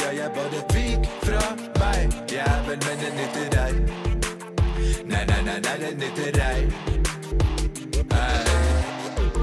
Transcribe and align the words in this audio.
ja, 0.00 0.10
jeg 0.16 0.30
bare 0.34 0.60
vik 0.74 1.06
fra 1.22 1.44
meg. 1.80 2.18
Jævel, 2.32 2.78
men 2.86 2.98
det 3.02 3.12
nytter 3.18 3.58
ei. 3.64 3.74
Nei, 5.04 5.24
nei, 5.28 5.40
nei, 5.46 5.58
nei, 5.60 5.76
det 5.82 5.94
nytter 6.00 6.40
ei. 6.48 6.68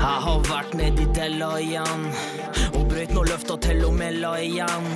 Jeg 0.01 0.21
har 0.25 0.39
vært 0.47 0.71
nedi 0.73 1.03
della 1.13 1.49
igjen 1.61 2.07
og 2.73 2.87
brøyt 2.89 3.11
noen 3.13 3.27
løfta 3.29 3.57
til 3.61 3.83
og 3.85 3.93
med 3.99 4.17
la 4.23 4.31
igjen. 4.41 4.87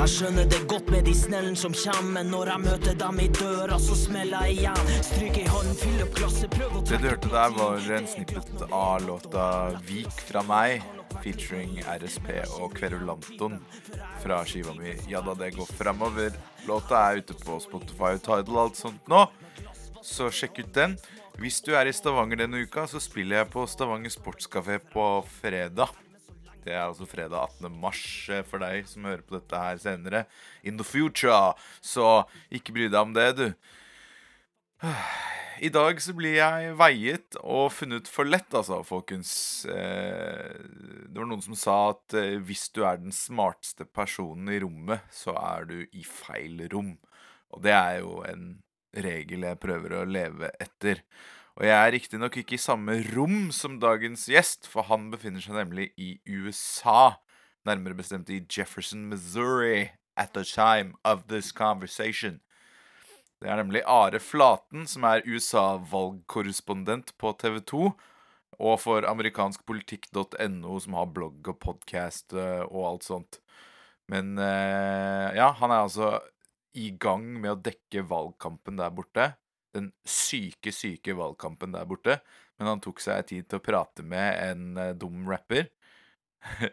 Jeg 0.00 0.10
skjønner 0.12 0.48
det 0.52 0.60
godt 0.68 0.90
med 0.92 1.06
de 1.08 1.14
snellen 1.16 1.56
som 1.56 1.72
kjem, 1.72 2.10
men 2.18 2.28
når 2.32 2.52
jeg 2.52 2.64
møter 2.66 2.98
dem 3.00 3.22
i 3.24 3.28
døra, 3.38 3.78
så 3.80 3.96
smeller 3.98 4.50
jeg 4.50 4.58
igjen. 4.58 4.92
Stryk 5.08 5.40
i 5.40 5.46
hånden, 5.48 5.78
fyll 5.80 6.04
opp 6.04 6.18
glasset, 6.18 6.50
prøv 6.58 6.76
å 6.76 6.84
Det 6.84 7.00
du 7.00 7.08
hørte 7.08 7.32
der, 7.32 7.56
var 7.56 7.88
en 8.00 8.12
snippet 8.12 8.66
av 8.68 9.08
låta 9.08 9.46
'Vik 9.88 10.20
fra 10.28 10.44
meg', 10.44 11.03
featuring 11.24 11.78
RSP 11.88 12.28
og 12.60 12.74
Kverulanton 12.76 13.56
fra 14.20 14.42
skiva 14.44 14.74
mi 14.76 14.92
'Ja 15.08 15.22
da, 15.24 15.34
det 15.34 15.54
går 15.56 15.66
framover'. 15.78 16.36
Låta 16.68 17.00
er 17.10 17.22
ute 17.22 17.34
på 17.34 17.60
Spotify 17.60 18.14
og 18.18 18.22
Tidal 18.22 18.56
og 18.56 18.62
alt 18.64 18.76
sånt 18.76 19.08
nå, 19.08 19.26
så 20.02 20.28
sjekk 20.28 20.58
ut 20.64 20.72
den. 20.74 20.98
Hvis 21.40 21.62
du 21.64 21.72
er 21.74 21.88
i 21.88 21.92
Stavanger 21.92 22.44
denne 22.44 22.60
uka, 22.62 22.86
så 22.86 23.00
spiller 23.00 23.40
jeg 23.40 23.50
på 23.50 23.66
Stavanger 23.66 24.12
Sportskafé 24.12 24.78
på 24.78 25.24
fredag. 25.40 25.88
Det 26.64 26.72
er 26.72 26.84
altså 26.84 27.06
fredag 27.08 27.40
18. 27.60 27.72
mars 27.80 28.28
eh, 28.28 28.44
for 28.44 28.62
deg 28.62 28.86
som 28.88 29.04
hører 29.04 29.24
på 29.24 29.36
dette 29.36 29.58
her 29.58 29.76
senere. 29.76 30.24
In 30.62 30.78
the 30.78 30.84
future. 30.84 31.54
Så 31.80 32.24
ikke 32.52 32.72
bry 32.72 32.86
deg 32.88 33.00
om 33.00 33.12
det, 33.16 33.36
du. 33.36 33.48
I 35.64 35.70
dag 35.72 35.96
så 36.02 36.12
blir 36.12 36.34
jeg 36.36 36.72
veiet 36.76 37.36
og 37.40 37.70
funnet 37.72 38.08
for 38.10 38.28
lett, 38.28 38.50
altså, 38.52 38.82
folkens. 38.84 39.30
Eh, 39.70 40.58
det 41.08 41.16
var 41.16 41.28
noen 41.30 41.44
som 41.44 41.56
sa 41.56 41.76
at 41.94 42.16
eh, 42.20 42.36
hvis 42.44 42.66
du 42.76 42.82
er 42.84 42.98
den 43.00 43.14
smarteste 43.14 43.86
personen 43.88 44.50
i 44.52 44.58
rommet, 44.60 45.06
så 45.14 45.32
er 45.40 45.64
du 45.70 45.78
i 45.86 46.04
feil 46.04 46.66
rom. 46.72 46.92
Og 47.54 47.64
det 47.64 47.72
er 47.72 48.02
jo 48.02 48.18
en 48.28 48.44
regel 49.06 49.48
jeg 49.48 49.62
prøver 49.62 49.96
å 49.96 50.04
leve 50.04 50.52
etter. 50.60 51.00
Og 51.56 51.64
jeg 51.70 51.78
er 51.78 51.92
riktignok 51.96 52.36
ikke 52.42 52.58
i 52.58 52.60
samme 52.60 52.98
rom 53.14 53.48
som 53.54 53.80
dagens 53.80 54.26
gjest, 54.28 54.68
for 54.68 54.90
han 54.90 55.08
befinner 55.14 55.40
seg 55.40 55.56
nemlig 55.56 55.92
i 55.96 56.18
USA. 56.28 57.14
Nærmere 57.64 57.96
bestemt 57.96 58.28
i 58.28 58.42
Jefferson, 58.44 59.06
Missouri, 59.08 59.94
at 60.12 60.36
the 60.36 60.44
time 60.44 60.92
of 61.08 61.24
this 61.32 61.54
conversation. 61.56 62.42
Det 63.44 63.50
er 63.52 63.58
nemlig 63.60 63.82
Are 63.84 64.16
Flaten, 64.24 64.86
som 64.88 65.04
er 65.04 65.26
USA-valgkorrespondent 65.28 67.10
på 67.20 67.32
TV 67.36 67.58
2. 67.68 67.90
Og 68.56 68.78
for 68.80 69.04
amerikanskpolitikk.no, 69.04 70.78
som 70.80 70.96
har 70.96 71.10
blogg 71.12 71.50
og 71.52 71.58
podkast 71.60 72.32
og 72.38 72.78
alt 72.88 73.04
sånt. 73.04 73.42
Men 74.08 74.38
eh, 74.40 75.36
ja, 75.36 75.50
han 75.60 75.74
er 75.74 75.82
altså 75.82 76.08
i 76.72 76.88
gang 76.96 77.26
med 77.36 77.52
å 77.52 77.60
dekke 77.68 78.06
valgkampen 78.08 78.80
der 78.80 78.96
borte. 78.96 79.28
Den 79.76 79.92
syke, 80.08 80.72
syke 80.72 81.12
valgkampen 81.18 81.76
der 81.76 81.84
borte. 81.90 82.22
Men 82.56 82.72
han 82.72 82.80
tok 82.80 83.04
seg 83.04 83.28
tid 83.28 83.50
til 83.50 83.60
å 83.60 83.66
prate 83.68 84.08
med 84.08 84.40
en 84.40 84.80
eh, 84.80 84.94
dum 84.96 85.28
rapper. 85.28 85.68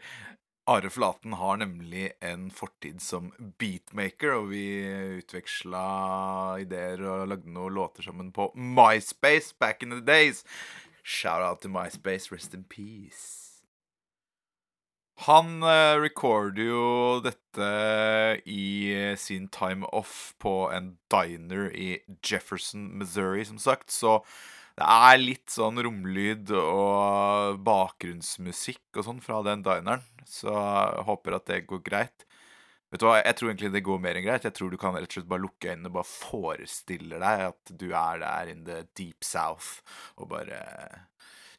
Are 0.71 0.89
Flaten 0.89 1.33
har 1.33 1.57
nemlig 1.57 2.11
en 2.23 2.45
fortid 2.51 3.01
som 3.03 3.33
beatmaker, 3.59 4.37
og 4.37 4.45
vi 4.53 4.61
utveksla 5.19 5.81
ideer 6.63 7.01
og 7.03 7.25
lagde 7.27 7.51
noen 7.51 7.75
låter 7.75 8.07
sammen 8.07 8.29
på 8.31 8.45
MySpace 8.55 9.51
back 9.59 9.83
in 9.83 9.91
the 9.91 9.99
days. 9.99 10.45
Shout 11.03 11.43
out 11.43 11.59
to 11.61 11.67
MySpace, 11.67 12.31
rest 12.31 12.55
in 12.55 12.63
peace. 12.63 13.51
Han 15.25 15.59
eh, 15.59 15.97
recorder 15.99 16.63
jo 16.63 17.19
dette 17.25 17.67
i 18.47 18.93
eh, 18.95 19.17
sin 19.19 19.49
time 19.51 19.91
off 19.91 20.31
på 20.39 20.71
en 20.71 20.93
diner 21.11 21.67
i 21.75 21.97
Jefferson, 22.23 22.87
Missouri, 22.97 23.43
som 23.45 23.59
sagt, 23.59 23.91
så 23.91 24.21
det 24.81 24.87
er 24.89 25.21
litt 25.21 25.53
sånn 25.53 25.77
romlyd 25.85 26.51
og 26.57 27.59
bakgrunnsmusikk 27.65 28.97
og 28.97 29.05
sånn 29.05 29.21
fra 29.21 29.41
den 29.45 29.61
dineren, 29.65 30.01
så 30.25 30.49
jeg 30.49 31.05
håper 31.09 31.37
at 31.37 31.49
det 31.51 31.59
går 31.69 31.83
greit. 31.85 32.25
Vet 32.91 33.03
du 33.03 33.05
hva, 33.07 33.21
Jeg 33.21 33.37
tror 33.37 33.51
egentlig 33.51 33.71
det 33.71 33.83
går 33.87 34.01
mer 34.03 34.17
enn 34.19 34.25
greit. 34.25 34.43
Jeg 34.43 34.55
tror 34.57 34.71
du 34.71 34.79
kan 34.79 34.97
rett 34.97 35.07
og 35.07 35.15
slett 35.15 35.29
bare 35.31 35.45
lukke 35.45 35.69
øynene 35.69 35.87
og 35.91 35.99
bare 35.99 36.09
forestille 36.09 37.21
deg 37.21 37.43
at 37.45 37.71
du 37.71 37.87
er 37.95 38.19
der 38.23 38.51
in 38.51 38.65
the 38.67 38.81
deep 38.97 39.23
south 39.23 39.79
og 40.17 40.31
bare 40.33 40.59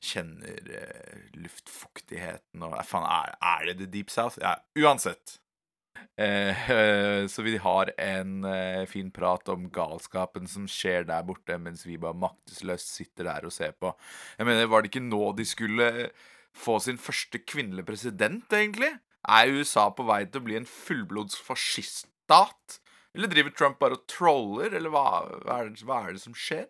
kjenner 0.02 0.72
eh, 0.74 1.22
luftfuktigheten 1.38 2.66
og 2.66 2.74
Faen, 2.84 3.06
er, 3.06 3.36
er 3.38 3.70
det 3.70 3.78
the 3.78 3.88
deep 3.94 4.10
south? 4.10 4.36
Ja, 4.42 4.56
uansett. 4.82 5.38
Eh, 6.16 6.70
eh, 6.70 7.26
så 7.32 7.42
vi 7.42 7.56
har 7.56 7.92
en 8.00 8.44
eh, 8.44 8.84
fin 8.86 9.10
prat 9.10 9.48
om 9.52 9.68
galskapen 9.72 10.48
som 10.48 10.68
skjer 10.68 11.06
der 11.08 11.24
borte, 11.26 11.56
mens 11.58 11.86
vi 11.86 11.98
bare 12.00 12.18
maktesløst 12.18 12.92
sitter 12.94 13.30
der 13.30 13.48
og 13.48 13.54
ser 13.54 13.74
på. 13.78 13.94
Jeg 14.38 14.48
mener, 14.48 14.70
Var 14.70 14.82
det 14.82 14.92
ikke 14.92 15.06
nå 15.06 15.32
de 15.38 15.48
skulle 15.48 15.88
få 16.52 16.78
sin 16.84 17.00
første 17.00 17.40
kvinnelige 17.40 17.88
president, 17.88 18.46
egentlig? 18.52 18.92
Er 19.28 19.52
USA 19.54 19.88
på 19.94 20.04
vei 20.04 20.24
til 20.26 20.42
å 20.42 20.46
bli 20.46 20.58
en 20.58 20.68
fullblods 20.68 21.38
fasciststat? 21.40 22.78
Eller 23.14 23.28
driver 23.28 23.52
Trump 23.52 23.78
bare 23.80 23.98
og 23.98 24.06
troller, 24.08 24.72
eller 24.72 24.92
hva, 24.92 25.04
hva, 25.44 25.58
er 25.58 25.68
det, 25.70 25.84
hva 25.84 26.00
er 26.06 26.16
det 26.16 26.22
som 26.24 26.36
skjer? 26.36 26.66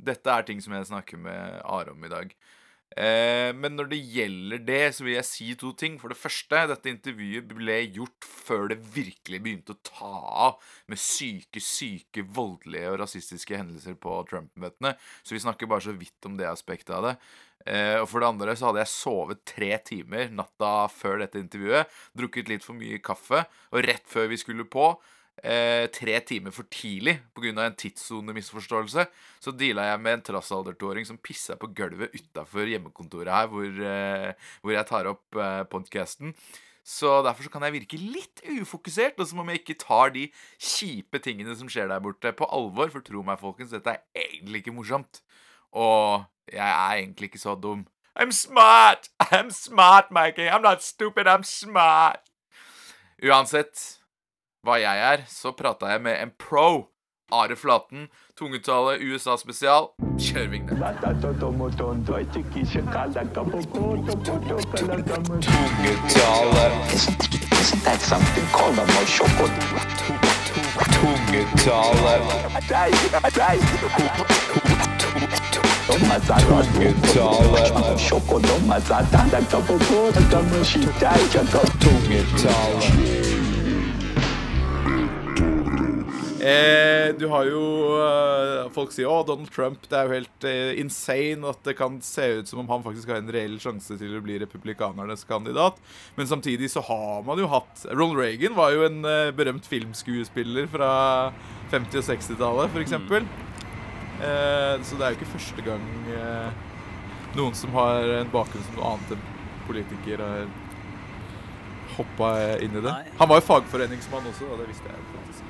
Dette 0.00 0.32
er 0.32 0.46
ting 0.48 0.60
som 0.64 0.72
jeg 0.72 0.88
snakker 0.88 1.20
med 1.20 1.60
Are 1.68 1.92
om 1.92 2.04
i 2.04 2.12
dag. 2.12 2.32
Eh, 2.98 3.50
men 3.54 3.76
når 3.78 3.90
det 3.92 4.00
gjelder 4.02 4.62
det, 4.66 4.80
så 4.96 5.04
vil 5.06 5.14
jeg 5.14 5.28
si 5.28 5.48
to 5.58 5.70
ting. 5.78 5.98
For 6.00 6.10
det 6.10 6.18
første, 6.18 6.64
dette 6.72 6.90
intervjuet 6.90 7.52
ble 7.54 7.76
gjort 7.94 8.26
før 8.26 8.70
det 8.72 8.80
virkelig 8.96 9.42
begynte 9.44 9.76
å 9.76 9.82
ta 9.86 10.14
av 10.48 10.72
med 10.90 11.00
syke, 11.00 11.62
syke, 11.62 12.24
voldelige 12.26 12.90
og 12.90 12.98
rasistiske 13.04 13.60
hendelser 13.60 13.98
på 14.00 14.16
Trump-møtene. 14.30 14.96
Så 15.22 15.36
vi 15.36 15.44
snakker 15.44 15.70
bare 15.70 15.86
så 15.86 15.94
vidt 15.94 16.26
om 16.26 16.36
det 16.40 16.50
aspektet 16.50 16.96
av 16.96 17.06
det. 17.10 17.14
Eh, 17.68 17.98
og 18.00 18.08
for 18.08 18.22
det 18.22 18.32
andre 18.32 18.56
så 18.56 18.70
hadde 18.70 18.82
jeg 18.82 18.94
sovet 18.94 19.44
tre 19.48 19.74
timer 19.84 20.30
natta 20.32 20.88
før 20.90 21.22
dette 21.22 21.42
intervjuet. 21.42 21.90
Drukket 22.16 22.50
litt 22.50 22.66
for 22.66 22.78
mye 22.78 22.98
kaffe. 23.04 23.44
Og 23.70 23.86
rett 23.86 24.06
før 24.10 24.30
vi 24.32 24.40
skulle 24.40 24.66
på, 24.66 24.94
eh, 25.44 25.86
tre 25.92 26.20
timer 26.26 26.54
for 26.54 26.68
tidlig 26.70 27.18
pga. 27.34 27.66
en 27.66 27.76
tidssonemisforståelse, 27.76 29.06
så 29.40 29.50
deala 29.52 29.82
jeg 29.90 30.00
med 30.00 30.12
en 30.12 30.22
trassalder-toåring 30.22 31.06
som 31.06 31.18
pissa 31.18 31.56
på 31.56 31.72
gulvet 31.74 32.10
utafor 32.14 32.66
hjemmekontoret 32.66 33.32
her, 33.32 33.46
hvor, 33.46 33.64
eh, 33.64 34.32
hvor 34.62 34.72
jeg 34.72 34.86
tar 34.86 35.06
opp 35.06 35.36
eh, 35.36 35.62
podkasten. 35.64 36.34
Så 36.84 37.22
derfor 37.22 37.44
så 37.44 37.50
kan 37.50 37.62
jeg 37.62 37.72
virke 37.72 37.96
litt 38.00 38.40
ufokusert, 38.60 39.20
og 39.20 39.26
som 39.26 39.40
om 39.40 39.48
jeg 39.48 39.60
ikke 39.60 39.78
tar 39.78 40.10
de 40.10 40.30
kjipe 40.58 41.20
tingene 41.22 41.54
som 41.56 41.68
skjer 41.68 41.88
der 41.88 42.00
borte, 42.00 42.32
på 42.32 42.48
alvor. 42.50 42.90
For 42.90 43.04
tro 43.04 43.22
meg, 43.22 43.38
folkens, 43.38 43.70
dette 43.70 43.90
er 43.90 44.02
egentlig 44.16 44.64
ikke 44.64 44.74
morsomt. 44.74 45.20
Og 45.76 46.24
jeg 46.50 46.66
er 46.66 46.98
egentlig 46.98 47.30
ikke 47.30 47.38
så 47.38 47.54
dum. 47.54 47.86
I'm 48.16 48.32
smart! 48.32 49.08
I'm 49.30 49.50
smart, 49.50 50.10
Mikey. 50.10 50.48
I'm 50.48 50.62
not 50.62 50.82
stupid, 50.82 51.26
I'm 51.26 51.44
smart. 51.44 52.26
Uansett 53.22 53.99
hva 54.64 54.76
jeg 54.80 55.04
er, 55.12 55.22
så 55.28 55.52
prata 55.56 55.86
jeg 55.92 56.02
med 56.02 56.16
en 56.20 56.32
pro. 56.38 56.86
Are 57.32 57.54
Flaten, 57.56 58.08
tungetale 58.38 58.98
USA 59.06 59.36
spesial. 59.38 59.92
Kjør 60.18 60.48
vignett. 60.50 60.78
Isn't 67.60 67.84
Tungetale 67.84 68.00
something 68.00 68.46
called 68.50 68.78
a 68.78 68.84
moshoko? 68.86 69.46
Eh, 86.40 87.14
du 87.18 87.26
har 87.28 87.44
jo 87.44 87.62
eh, 88.00 88.68
Folk 88.72 88.94
sier 88.94 89.10
'Å, 89.10 89.18
Donald 89.28 89.50
Trump, 89.52 89.82
det 89.90 89.96
er 89.98 90.06
jo 90.06 90.14
helt 90.14 90.44
eh, 90.48 90.78
insane 90.80 91.44
at 91.50 91.60
det 91.66 91.74
kan 91.76 91.98
se 92.00 92.24
ut 92.38 92.48
som 92.48 92.62
om 92.62 92.70
han 92.70 92.84
faktisk 92.86 93.10
har 93.12 93.20
en 93.20 93.28
reell 93.28 93.58
sjanse 93.60 93.98
til 94.00 94.14
å 94.16 94.22
bli 94.24 94.38
republikanernes 94.40 95.26
kandidat'. 95.28 95.76
Men 96.16 96.30
samtidig 96.30 96.70
så 96.72 96.80
har 96.86 97.26
man 97.26 97.42
jo 97.42 97.50
hatt 97.50 97.84
Ronald 97.92 98.22
Reagan 98.22 98.56
var 98.56 98.72
jo 98.72 98.86
en 98.88 99.04
eh, 99.04 99.34
berømt 99.36 99.68
filmskuespiller 99.68 100.70
fra 100.72 100.90
50- 101.74 102.00
og 102.00 102.08
60-tallet, 102.08 102.72
f.eks. 102.72 102.96
Eh, 104.20 104.74
så 104.80 104.96
det 104.96 105.04
er 105.04 105.12
jo 105.12 105.20
ikke 105.20 105.34
første 105.36 105.66
gang 105.68 105.84
eh, 106.14 106.50
noen 107.36 107.54
som 107.54 107.76
har 107.76 108.00
en 108.22 108.32
bakgrunn 108.32 108.64
som 108.64 108.80
noe 108.80 108.94
annet 108.94 109.12
enn 109.18 109.28
politiker, 109.68 110.24
har 110.24 110.48
hoppa 112.00 112.32
inn 112.64 112.80
i 112.80 112.82
det. 112.84 112.96
Han 113.20 113.28
var 113.28 113.42
jo 113.42 113.48
fagforeningsmann 113.50 114.32
også, 114.32 114.48
og 114.48 114.62
det 114.62 114.70
visste 114.72 114.88
jeg 114.88 115.08
faktisk. 115.12 115.44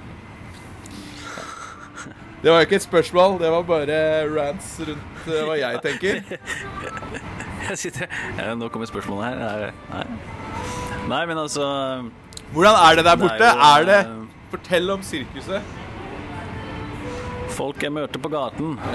Det 2.43 2.49
var 2.51 2.57
jo 2.63 2.67
ikke 2.67 2.77
et 2.81 2.83
spørsmål, 2.87 3.35
det 3.43 3.51
var 3.53 3.63
bare 3.69 3.97
rants 4.33 4.71
rundt 4.89 5.27
eh, 5.29 5.43
hva 5.45 5.57
jeg 5.61 5.81
tenker. 5.85 6.23
Jeg 7.71 7.79
sitter 7.79 8.07
Nå 8.59 8.69
kommer 8.73 8.89
spørsmålet 8.89 9.25
her. 9.29 9.37
Er- 9.45 9.75
Nei. 9.93 10.07
Nei, 11.11 11.21
men 11.29 11.39
altså 11.39 11.67
Hvordan 12.55 12.75
er 12.81 12.97
det 12.99 13.05
der 13.05 13.15
Det 13.15 13.23
er 13.23 13.29
borte? 13.29 13.45
jo, 13.45 13.61
Er 13.69 13.85
det 13.91 13.99
eh, 14.09 14.25
Fortell 14.51 14.91
om 14.91 15.03
sirkuset. 15.07 15.63
Folk 17.55 17.83
jeg 17.85 17.93
møter 17.93 18.19
på 18.25 18.29
gaten. 18.33 18.73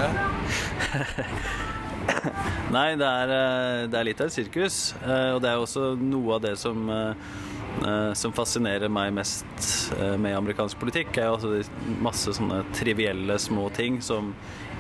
Nei, 2.76 2.90
det 3.00 3.08
er, 3.08 3.32
eh, 3.36 3.86
det 3.92 4.00
er 4.00 4.08
litt 4.10 4.22
av 4.22 4.28
et 4.32 4.36
sirkus. 4.36 4.94
eh, 5.06 5.32
Og 5.36 5.42
det 5.44 5.50
er 5.54 5.62
også 5.62 5.94
noe 6.02 6.36
av 6.36 6.42
det 6.44 6.56
som, 6.60 6.90
eh, 6.90 6.96
eh, 7.10 7.16
som 8.16 8.31
fascinerer 8.33 8.89
meg 8.89 9.12
mest 9.13 9.92
eh, 10.00 10.16
med 10.18 10.38
amerikansk 10.38 10.80
politikk. 10.80 11.18
er 11.18 11.33
jo 11.33 11.60
masse 12.01 12.31
sånne 12.38 12.63
trivielle 12.74 13.36
små 13.42 13.68
ting 13.75 14.01
som 14.01 14.33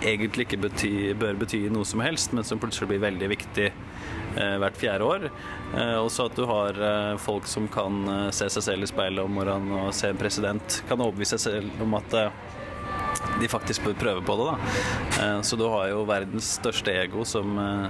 egentlig 0.03 0.45
ikke 0.47 0.61
bety, 0.65 0.93
bør 1.19 1.37
bety 1.39 1.65
noe 1.71 1.85
som 1.87 2.01
helst, 2.03 2.33
men 2.35 2.43
som 2.47 2.59
plutselig 2.59 2.89
blir 2.93 3.03
veldig 3.03 3.29
viktig 3.31 3.67
eh, 3.69 4.55
hvert 4.61 4.79
fjerde 4.79 5.07
år. 5.07 5.27
Eh, 5.75 5.95
Også 6.01 6.27
at 6.29 6.35
du 6.39 6.43
har 6.49 6.79
eh, 6.79 7.13
folk 7.21 7.47
som 7.47 7.67
kan 7.71 8.01
eh, 8.11 8.29
se 8.35 8.49
seg 8.51 8.63
selv 8.69 8.83
i 8.87 8.91
speilet 8.91 9.23
om 9.23 9.37
morgenen 9.39 9.71
og 9.85 9.93
se 9.95 10.11
en 10.11 10.19
president, 10.19 10.81
kan 10.89 10.99
overbevise 11.03 11.37
seg 11.39 11.59
selv 11.61 11.85
om 11.85 11.95
at 11.99 12.17
eh, 12.19 12.43
de 13.39 13.47
faktisk 13.51 13.83
bør 13.87 13.95
prøve 13.99 14.21
på 14.27 14.35
det. 14.39 14.49
da. 14.51 14.75
Eh, 15.23 15.39
Så 15.47 15.55
du 15.59 15.67
har 15.71 15.89
jo 15.93 16.03
verdens 16.07 16.55
største 16.59 16.91
ego 17.05 17.23
som, 17.27 17.55
eh, 17.59 17.87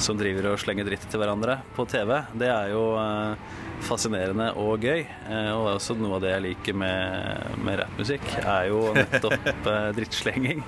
som 0.00 0.16
driver 0.20 0.52
og 0.52 0.60
slenger 0.60 0.88
dritt 0.88 1.08
til 1.10 1.20
hverandre 1.20 1.60
på 1.76 1.88
TV. 1.88 2.20
Det 2.40 2.48
er 2.52 2.72
jo 2.74 2.84
eh, 3.00 3.58
fascinerende 3.86 4.50
og 4.60 4.82
gøy. 4.84 5.00
Og 5.00 5.64
det 5.64 5.70
er 5.72 5.76
også 5.76 5.96
noe 5.98 6.16
av 6.18 6.22
det 6.24 6.30
jeg 6.34 6.44
liker 6.44 6.76
med, 6.78 7.58
med 7.66 7.78
rappmusikk, 7.82 8.26
er 8.44 8.68
jo 8.70 8.80
nettopp 8.96 9.50
eh, 9.74 9.90
drittslenging. 9.96 10.62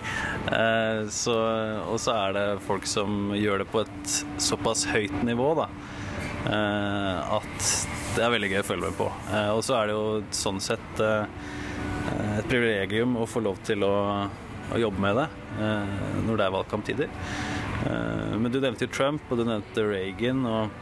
Eh, 0.53 1.03
Så, 1.13 1.35
og 1.89 1.99
så 2.03 2.15
er 2.27 2.37
det 2.39 2.45
folk 2.67 2.87
som 2.89 3.33
gjør 3.37 3.63
det 3.65 3.69
på 3.73 3.83
et 3.85 4.15
såpass 4.43 4.87
høyt 4.93 5.19
nivå, 5.27 5.53
da. 5.61 5.69
eh, 6.49 7.35
At 7.39 7.73
det 8.17 8.25
er 8.27 8.33
veldig 8.35 8.51
gøy 8.53 8.61
å 8.63 8.69
følge 8.73 8.91
med 8.91 8.99
på. 8.99 9.09
Eh, 9.33 9.51
Og 9.57 9.63
så 9.67 9.79
er 9.81 9.91
det 9.91 9.97
jo 9.99 10.07
sånn 10.37 10.61
sett 10.65 11.01
eh, 11.05 11.25
eh, 12.13 12.39
et 12.41 12.49
privilegium 12.51 13.17
å 13.23 13.27
få 13.29 13.43
lov 13.45 13.61
til 13.67 13.85
å, 13.87 13.95
å 14.73 14.81
jobbe 14.81 15.01
med 15.05 15.21
det 15.21 15.29
eh, 15.61 15.99
når 16.27 16.39
det 16.41 16.47
er 16.49 16.57
valgkamptider. 16.59 17.13
Eh, 17.83 18.33
men 18.39 18.53
du 18.53 18.61
nevnte 18.63 18.87
jo 18.89 18.93
Trump, 18.95 19.29
og 19.33 19.41
du 19.43 19.47
nevnte 19.49 19.85
Reagan. 19.91 20.45
og 20.47 20.81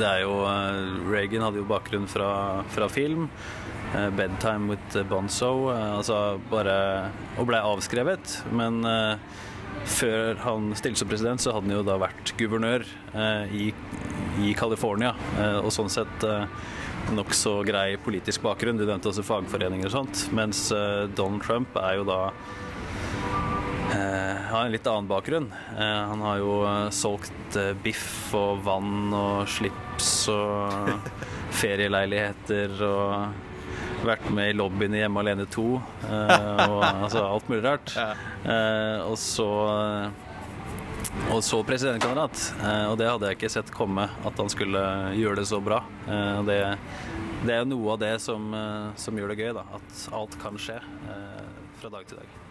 det 0.00 0.06
er 0.06 0.22
jo, 0.24 0.34
eh, 0.44 1.08
Reagan 1.08 1.44
hadde 1.46 1.60
jo 1.62 1.68
bakgrunn 1.68 2.06
fra, 2.08 2.62
fra 2.72 2.88
film. 2.88 3.28
eh, 3.94 4.10
'Bedtime 4.10 4.68
with 4.68 4.96
Bonzo'. 5.08 5.70
eh, 5.72 5.96
altså 5.98 6.40
bare 6.50 7.10
Og 7.38 7.46
ble 7.46 7.56
avskrevet. 7.56 8.42
Men 8.52 8.82
før 9.86 10.36
han 10.42 10.74
stilte 10.74 10.98
som 10.98 11.08
president, 11.08 11.40
så 11.40 11.52
hadde 11.52 11.68
han 11.68 11.76
jo 11.76 11.82
da 11.86 11.98
vært 11.98 12.32
guvernør 12.38 12.84
i, 13.52 13.72
i 14.42 14.54
California. 14.54 15.14
Og 15.62 15.70
sånn 15.70 15.90
sett 15.92 16.24
eh, 16.24 16.46
nokså 17.12 17.64
grei 17.64 17.96
politisk 17.96 18.42
bakgrunn. 18.42 18.78
Du 18.78 18.86
nevnte 18.86 19.12
også 19.12 19.22
fagforeninger 19.22 19.86
og 19.86 19.92
sånt. 19.92 20.32
Mens 20.32 20.68
Donald 21.14 21.42
Trump 21.42 21.76
er 21.76 22.00
jo 22.00 22.04
da 22.08 22.32
eh, 23.94 24.36
har 24.50 24.64
en 24.64 24.72
litt 24.72 24.86
annen 24.86 25.08
bakgrunn. 25.08 25.52
Eh, 25.78 26.02
han 26.10 26.20
har 26.20 26.38
jo 26.40 26.60
eh, 26.66 26.90
solgt 26.94 27.58
biff 27.82 28.34
og 28.36 28.62
vann 28.66 29.14
og 29.14 29.48
slips 29.50 30.28
og 30.32 30.90
ferieleiligheter 31.60 32.76
og 32.86 34.06
vært 34.06 34.28
med 34.34 34.52
i 34.52 34.56
lobbyen 34.56 34.94
i 34.94 35.00
Hjemme 35.00 35.22
alene 35.22 35.46
2 35.50 35.64
eh, 36.10 36.62
og 36.68 36.78
altså 36.84 37.24
alt 37.24 37.50
mulig 37.50 37.64
rart. 37.66 37.96
Og 39.10 39.18
så 39.18 39.50
og 41.32 41.40
så 41.42 41.58
presidentkandidat. 41.66 42.42
Og 42.90 42.96
det 43.00 43.08
hadde 43.08 43.30
jeg 43.30 43.38
ikke 43.38 43.50
sett 43.50 43.72
komme, 43.74 44.04
at 44.28 44.38
han 44.38 44.50
skulle 44.52 44.82
gjøre 45.16 45.40
det 45.40 45.46
så 45.48 45.62
bra. 45.64 45.80
Det, 46.46 46.58
det 47.42 47.54
er 47.56 47.62
jo 47.62 47.70
noe 47.72 47.94
av 47.96 48.02
det 48.04 48.14
som, 48.22 48.52
som 49.00 49.18
gjør 49.18 49.32
det 49.32 49.40
gøy, 49.40 49.54
da. 49.56 49.64
At 49.80 50.08
alt 50.20 50.36
kan 50.42 50.60
skje 50.60 50.78
fra 51.80 51.94
dag 51.96 52.10
til 52.10 52.20
dag. 52.20 52.45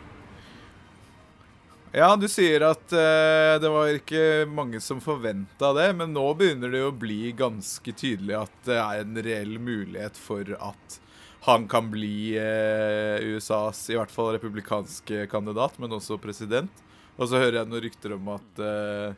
Ja, 1.96 2.10
du 2.20 2.26
sier 2.28 2.60
at 2.68 2.92
uh, 2.92 3.56
det 3.64 3.70
var 3.72 3.94
ikke 3.96 4.24
mange 4.52 4.82
som 4.84 5.00
forventa 5.00 5.70
det, 5.78 5.94
men 5.96 6.12
nå 6.12 6.26
begynner 6.36 6.74
det 6.74 6.82
jo 6.82 6.90
å 6.92 6.98
bli 7.06 7.30
ganske 7.40 7.94
tydelig 7.96 8.36
at 8.36 8.58
det 8.68 8.76
er 8.82 9.04
en 9.06 9.22
reell 9.24 9.54
mulighet 9.64 10.20
for 10.20 10.52
at 10.60 10.98
han 11.46 11.70
kan 11.72 11.88
bli 11.94 12.36
uh, 12.36 13.16
USAs, 13.24 13.86
i 13.94 13.96
hvert 13.96 14.12
fall 14.12 14.34
republikanske 14.36 15.24
kandidat, 15.32 15.80
men 15.80 15.96
også 15.96 16.20
president. 16.20 16.84
Og 17.16 17.32
så 17.32 17.40
hører 17.40 17.62
jeg 17.62 17.72
noen 17.72 17.86
rykter 17.88 18.18
om 18.18 18.28
at 18.36 18.60
uh, 18.60 19.16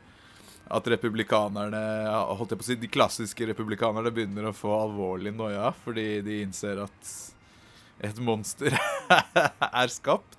at 0.78 0.88
republikanerne, 0.94 1.82
holdt 2.38 2.54
jeg 2.54 2.60
på 2.60 2.66
å 2.66 2.70
si, 2.70 2.78
de 2.78 2.94
klassiske 2.94 3.50
republikanerne 3.50 4.12
begynner 4.14 4.52
å 4.52 4.54
få 4.56 4.70
alvorlig 4.84 5.32
noia 5.34 5.72
fordi 5.82 6.20
de 6.22 6.42
innser 6.44 6.84
at 6.84 7.14
et 8.06 8.22
monster 8.22 8.76
er 9.82 9.90
skapt. 9.90 10.37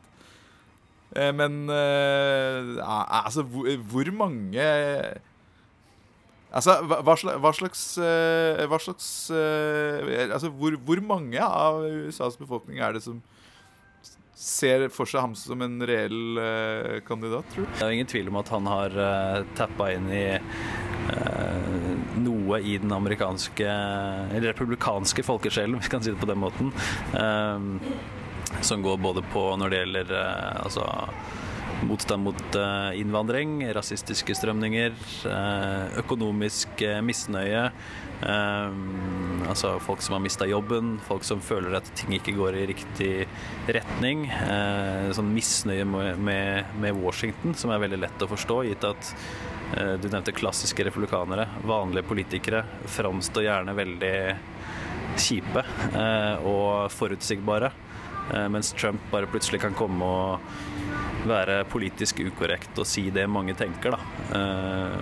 Eh, 1.15 1.31
Men 1.33 1.69
eh, 1.69 2.77
altså, 2.85 3.43
hvor, 3.43 4.11
mange 4.13 4.69
Altså, 6.49 6.79
hva, 6.81 7.01
hva 7.05 7.15
slags, 7.53 7.83
hva 7.99 8.79
slags, 8.81 9.09
eh, 9.29 10.29
Altså, 10.29 10.49
hvor, 10.49 10.77
hvor 10.85 11.01
mange 11.05 11.41
av 11.41 11.83
USAs 11.85 12.39
befolkning 12.41 12.81
er 12.81 12.97
det 12.97 13.03
som 13.05 13.21
ser 14.39 14.85
for 14.95 15.09
seg 15.09 15.19
ham 15.19 15.33
som 15.35 15.59
en 15.65 15.81
reell 15.83 16.39
kandidat, 17.03 17.43
tror 17.51 17.65
du? 17.65 17.73
Det 17.75 17.83
er 17.83 17.91
ingen 17.91 18.07
tvil 18.07 18.29
om 18.31 18.37
at 18.39 18.51
han 18.53 18.69
har 18.71 18.93
uh, 18.95 19.41
tappa 19.59 19.89
inn 19.91 20.05
i 20.15 20.21
uh, 20.39 21.89
noe 22.23 22.61
i 22.63 22.77
den 22.79 22.93
amerikanske 22.95 23.67
republikanske 24.45 25.25
folkesjelen, 25.27 25.75
hvis 25.81 25.89
vi 25.89 25.93
kan 25.97 26.05
si 26.05 26.13
det 26.13 26.21
på 26.23 26.29
den 26.31 26.39
måten. 26.39 26.71
eh, 27.19 27.67
som 28.61 28.81
går 28.81 28.97
både 28.97 29.21
på 29.33 29.43
når 29.57 29.69
det 29.69 29.83
gjelder 29.83 30.15
eh, 30.17 30.63
altså 30.63 30.85
motstand 31.87 32.25
mot 32.25 32.55
eh, 32.59 32.99
innvandring, 32.99 33.61
rasistiske 33.75 34.35
strømninger, 34.35 34.95
eh, 35.31 35.99
økonomisk 36.01 36.83
misnøye. 37.03 37.69
altså 38.19 39.77
folk 39.79 40.01
som 40.03 40.17
har 40.17 40.19
mista 40.19 40.45
jobben, 40.45 40.97
folk 41.07 41.23
som 41.23 41.39
føler 41.39 41.77
at 41.77 41.87
ting 41.95 42.11
ikke 42.17 42.33
går 42.35 42.57
i 42.59 42.65
riktig 42.67 43.13
retning. 43.67 44.25
sånn 45.15 45.31
misnøye 45.31 45.85
med, 45.85 46.19
med, 46.19 46.91
Washington, 46.99 47.55
som 47.55 47.71
er 47.71 47.79
veldig 47.79 48.01
lett 48.01 48.21
å 48.21 48.27
forstå, 48.27 48.57
gitt 48.67 48.83
at 48.83 49.13
du 50.03 50.09
nevnte 50.09 50.35
klassiske 50.35 50.83
republikanere, 50.83 51.47
vanlige 51.63 52.09
politikere, 52.11 52.65
framstår 52.91 53.47
gjerne 53.47 53.77
veldig 53.79 54.15
kjipe 55.15 55.63
og 56.43 56.91
forutsigbare. 56.91 57.71
Eh, 58.33 58.49
mens 58.49 58.71
Trump 58.73 59.01
bare 59.11 59.27
plutselig 59.27 59.61
kan 59.61 59.73
komme 59.73 60.05
og 60.05 60.39
være 61.27 61.63
politisk 61.67 62.21
ukorrekt 62.23 62.77
og 62.79 62.87
si 62.87 63.09
det 63.13 63.25
mange 63.27 63.55
tenker, 63.57 63.95
da. 63.95 63.99
Eh, 64.37 64.99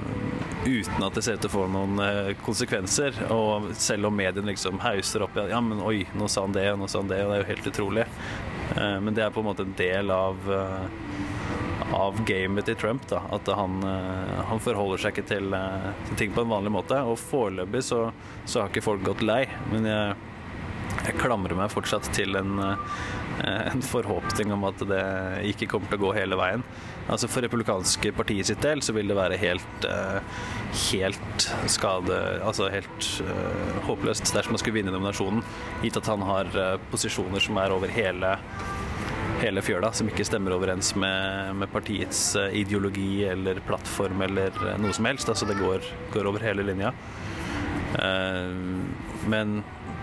uten 0.68 1.06
at 1.06 1.16
det 1.16 1.24
ser 1.26 1.38
ut 1.38 1.44
til 1.46 1.52
å 1.52 1.56
få 1.58 1.66
noen 1.72 2.02
eh, 2.04 2.34
konsekvenser. 2.46 3.20
Og 3.36 3.72
selv 3.78 4.10
om 4.10 4.18
mediene 4.18 4.54
liksom 4.54 4.82
hauser 4.84 5.28
opp 5.28 5.38
Ja, 5.38 5.62
men 5.62 5.84
oi, 5.84 6.02
nå 6.18 6.30
sa 6.32 6.46
han 6.48 6.56
det, 6.56 6.70
og 6.74 6.82
nå 6.82 6.92
sa 6.92 7.04
han 7.04 7.12
det, 7.12 7.22
og 7.26 7.34
det 7.34 7.40
er 7.40 7.44
jo 7.44 7.52
helt 7.54 7.74
utrolig. 7.74 8.08
Men 8.78 9.16
det 9.16 9.24
er 9.24 9.32
på 9.34 9.40
en 9.42 9.48
måte 9.48 9.64
en 9.64 9.78
del 9.80 10.12
av 10.12 10.50
av 11.96 12.18
gamet 12.28 12.66
til 12.68 12.76
Trump. 12.76 13.06
da, 13.08 13.22
At 13.32 13.48
han, 13.56 13.80
han 14.50 14.60
forholder 14.60 15.00
seg 15.00 15.16
ikke 15.16 15.30
til, 15.30 15.56
til 16.10 16.18
ting 16.20 16.34
på 16.36 16.44
en 16.44 16.52
vanlig 16.52 16.74
måte. 16.76 17.00
Og 17.08 17.16
foreløpig 17.22 17.86
så, 17.88 18.02
så 18.44 18.60
har 18.60 18.74
ikke 18.74 18.84
folk 18.84 19.06
gått 19.08 19.24
lei. 19.26 19.46
Men 19.72 19.88
jeg, 19.88 20.18
jeg 21.08 21.16
klamrer 21.22 21.56
meg 21.56 21.72
fortsatt 21.72 22.10
til 22.16 22.36
en, 22.36 22.58
eh, 22.60 23.68
en 23.72 23.84
forhåpning 23.86 24.52
om 24.52 24.66
at 24.68 24.82
det 24.90 25.04
ikke 25.54 25.70
kommer 25.72 25.92
til 25.92 26.00
å 26.00 26.08
gå 26.08 26.14
hele 26.18 26.40
veien. 26.40 26.64
Altså 27.08 27.30
For 27.32 27.46
republikanske 27.46 28.12
partiet 28.12 28.50
sitt 28.50 28.62
del 28.62 28.82
så 28.84 28.96
vil 28.96 29.08
det 29.08 29.16
være 29.16 29.40
helt 29.40 29.86
eh, 29.88 30.20
helt 30.92 31.46
skade 31.72 32.18
Altså 32.44 32.68
helt 32.74 33.08
eh, 33.24 33.78
håpløst 33.88 34.34
dersom 34.36 34.58
man 34.58 34.60
skulle 34.60 34.82
vinne 34.82 34.92
nominasjonen, 34.92 35.46
gitt 35.86 36.00
at 36.02 36.10
han 36.12 36.26
har 36.28 36.52
posisjoner 36.92 37.44
som 37.44 37.58
er 37.62 37.72
over 37.76 37.94
hele 37.94 38.36
hele 39.38 39.62
fjøla, 39.62 39.92
som 39.94 40.08
ikke 40.10 40.26
stemmer 40.26 40.56
overens 40.56 40.96
med, 40.98 41.52
med 41.60 41.70
partiets 41.70 42.32
ideologi 42.58 43.22
eller 43.30 43.60
plattform 43.68 44.24
eller 44.26 44.56
noe 44.82 44.96
som 44.98 45.06
helst. 45.06 45.30
Altså 45.30 45.46
det 45.46 45.60
går, 45.60 45.86
går 46.10 46.26
over 46.26 46.42
hele 46.42 46.66
linja. 46.66 46.90
Men 49.30 49.60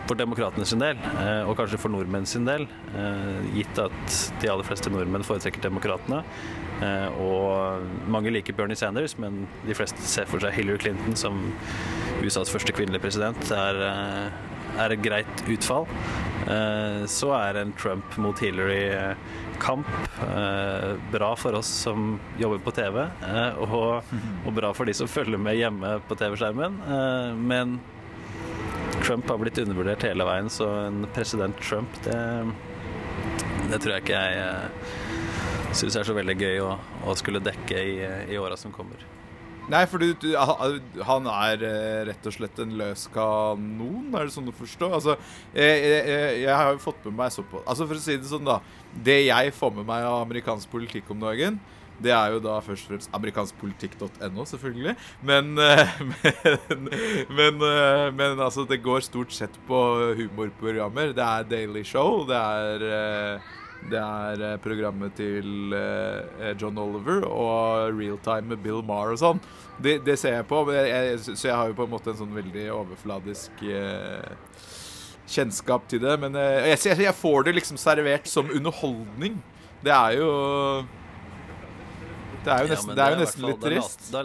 for 0.09 0.19
demokratene 0.19 0.67
sin 0.69 0.83
del, 0.83 0.99
eh, 1.21 1.43
og 1.49 1.57
kanskje 1.59 1.81
for 1.81 1.93
nordmenn 1.93 2.27
sin 2.29 2.47
del, 2.49 2.67
eh, 2.95 3.47
gitt 3.57 3.79
at 3.81 4.17
de 4.41 4.51
aller 4.51 4.67
fleste 4.67 4.93
nordmenn 4.93 5.25
foretrekker 5.25 5.65
demokratene, 5.65 6.23
eh, 6.83 7.09
og 7.21 7.85
mange 8.09 8.33
liker 8.33 8.57
Bernie 8.57 8.77
Sanders, 8.77 9.17
men 9.19 9.47
de 9.67 9.77
fleste 9.77 10.01
ser 10.01 10.27
for 10.27 10.41
seg 10.41 10.53
Hillary 10.53 10.79
Clinton 10.79 11.17
som 11.17 11.41
USAs 12.23 12.53
første 12.53 12.73
kvinnelige 12.73 13.01
president, 13.01 13.51
er, 13.51 13.81
er 14.79 14.93
et 14.93 15.03
greit 15.03 15.49
utfall. 15.49 15.87
Så 17.09 17.31
er 17.33 17.57
en 17.57 17.73
Trump 17.73 18.17
mot 18.21 18.39
Hillary-kamp 18.39 19.87
bra 21.13 21.31
for 21.41 21.57
oss 21.57 21.67
som 21.67 22.19
jobber 22.39 22.61
på 22.61 22.75
TV, 22.77 23.01
og, 23.65 24.05
og 24.45 24.55
bra 24.55 24.73
for 24.77 24.85
de 24.85 24.93
som 24.93 25.09
følger 25.09 25.41
med 25.41 25.57
hjemme 25.57 25.97
på 26.09 26.19
TV-skjermen. 26.21 26.81
Men 27.41 27.79
Trump 29.05 29.29
har 29.29 29.41
blitt 29.41 29.59
undervurdert 29.61 30.05
hele 30.07 30.25
veien, 30.25 30.49
så 30.49 30.69
en 30.87 31.05
president 31.13 31.59
Trump, 31.61 31.99
det, 32.07 32.17
det 33.69 33.83
tror 33.83 33.97
jeg 33.97 34.05
ikke 34.07 34.23
jeg 34.23 34.47
uh, 34.49 35.75
syns 35.77 35.99
er 36.01 36.07
så 36.09 36.17
veldig 36.17 36.37
gøy 36.41 36.63
å, 36.65 36.71
å 37.05 37.17
skulle 37.19 37.43
dekke 37.45 37.83
i, 37.85 37.99
i 38.33 38.41
åra 38.41 38.57
som 38.57 38.73
kommer. 38.73 39.03
Nei, 39.65 39.87
for 39.89 40.03
du, 40.03 40.11
du, 40.21 40.35
han 40.37 41.29
er 41.33 41.63
eh, 41.65 42.01
rett 42.11 42.27
og 42.29 42.35
slett 42.37 42.59
en 42.61 42.75
løs 42.77 43.07
kanon, 43.15 44.11
er 44.13 44.27
det 44.27 44.35
sånn 44.35 44.51
å 44.51 44.57
forstå? 44.57 44.91
Altså, 44.99 45.15
jeg, 45.57 45.79
jeg, 45.89 46.43
jeg 46.43 46.53
har 46.53 46.75
jo 46.75 46.83
fått 46.85 47.07
med 47.09 47.17
meg 47.23 47.33
såpass 47.33 47.65
Altså, 47.65 47.87
for 47.89 47.97
å 47.97 48.03
si 48.05 48.19
det 48.21 48.29
sånn, 48.29 48.45
da. 48.45 48.59
Det 48.93 49.23
jeg 49.23 49.55
får 49.57 49.73
med 49.79 49.89
meg 49.89 50.05
av 50.05 50.19
amerikansk 50.27 50.69
politikk 50.73 51.09
om 51.15 51.25
dagen, 51.25 51.57
det 52.03 52.13
er 52.13 52.35
jo 52.35 52.41
da 52.43 52.59
først 52.65 52.89
og 52.89 52.95
fremst 52.95 53.13
amerikanskpolitikk.no, 53.15 54.45
selvfølgelig. 54.51 54.95
Men, 55.23 55.53
eh, 55.63 55.99
men, 56.11 56.89
men, 57.31 57.67
eh, 57.69 58.07
men, 58.15 58.41
altså, 58.41 58.67
det 58.69 58.83
går 58.83 59.05
stort 59.07 59.35
sett 59.35 59.59
på 59.69 59.81
humorprogrammer. 60.19 61.15
Det 61.15 61.25
er 61.25 61.51
Daily 61.51 61.85
Show, 61.87 62.25
det 62.29 62.41
er 62.41 62.89
det 63.85 64.01
er 64.01 64.41
eh, 64.41 64.61
programmet 64.65 65.13
til 65.19 65.75
John 66.61 66.79
Oliver 66.81 67.27
og 67.29 67.93
Realtime 67.99 68.55
med 68.55 68.63
Bill 68.65 68.81
Marr 68.87 69.13
og 69.13 69.21
sånn. 69.21 69.43
Det, 69.77 69.99
det, 70.07 70.17
ser 70.19 70.39
jeg 70.39 70.49
på, 70.49 70.63
så 70.65 71.49
jeg 71.49 71.55
har 71.55 71.69
jo 71.69 71.77
på 71.77 71.87
en 71.87 71.93
måte 71.93 72.13
en 72.13 72.21
sånn 72.23 72.35
veldig 72.35 72.69
overfladisk 72.73 73.65
kjennskap 75.29 75.87
til 75.91 76.01
det. 76.05 76.15
Men 76.23 76.39
jeg, 76.39 76.79
jeg, 77.05 77.17
får 77.19 77.49
det 77.49 77.57
liksom 77.59 77.81
servert 77.81 78.31
som 78.31 78.51
underholdning. 78.55 79.37
Det 79.85 79.93
er 79.93 80.17
jo 80.23 80.31
Det 82.45 82.53
er 82.53 82.67
jo 82.67 82.73
nesten, 82.75 82.91
ja, 82.91 82.97
det 82.97 83.05
er 83.05 83.15
jo 83.15 83.21
nesten 83.23 83.47
litt 83.49 83.63
trist. 83.65 84.09
Da, 84.13 84.25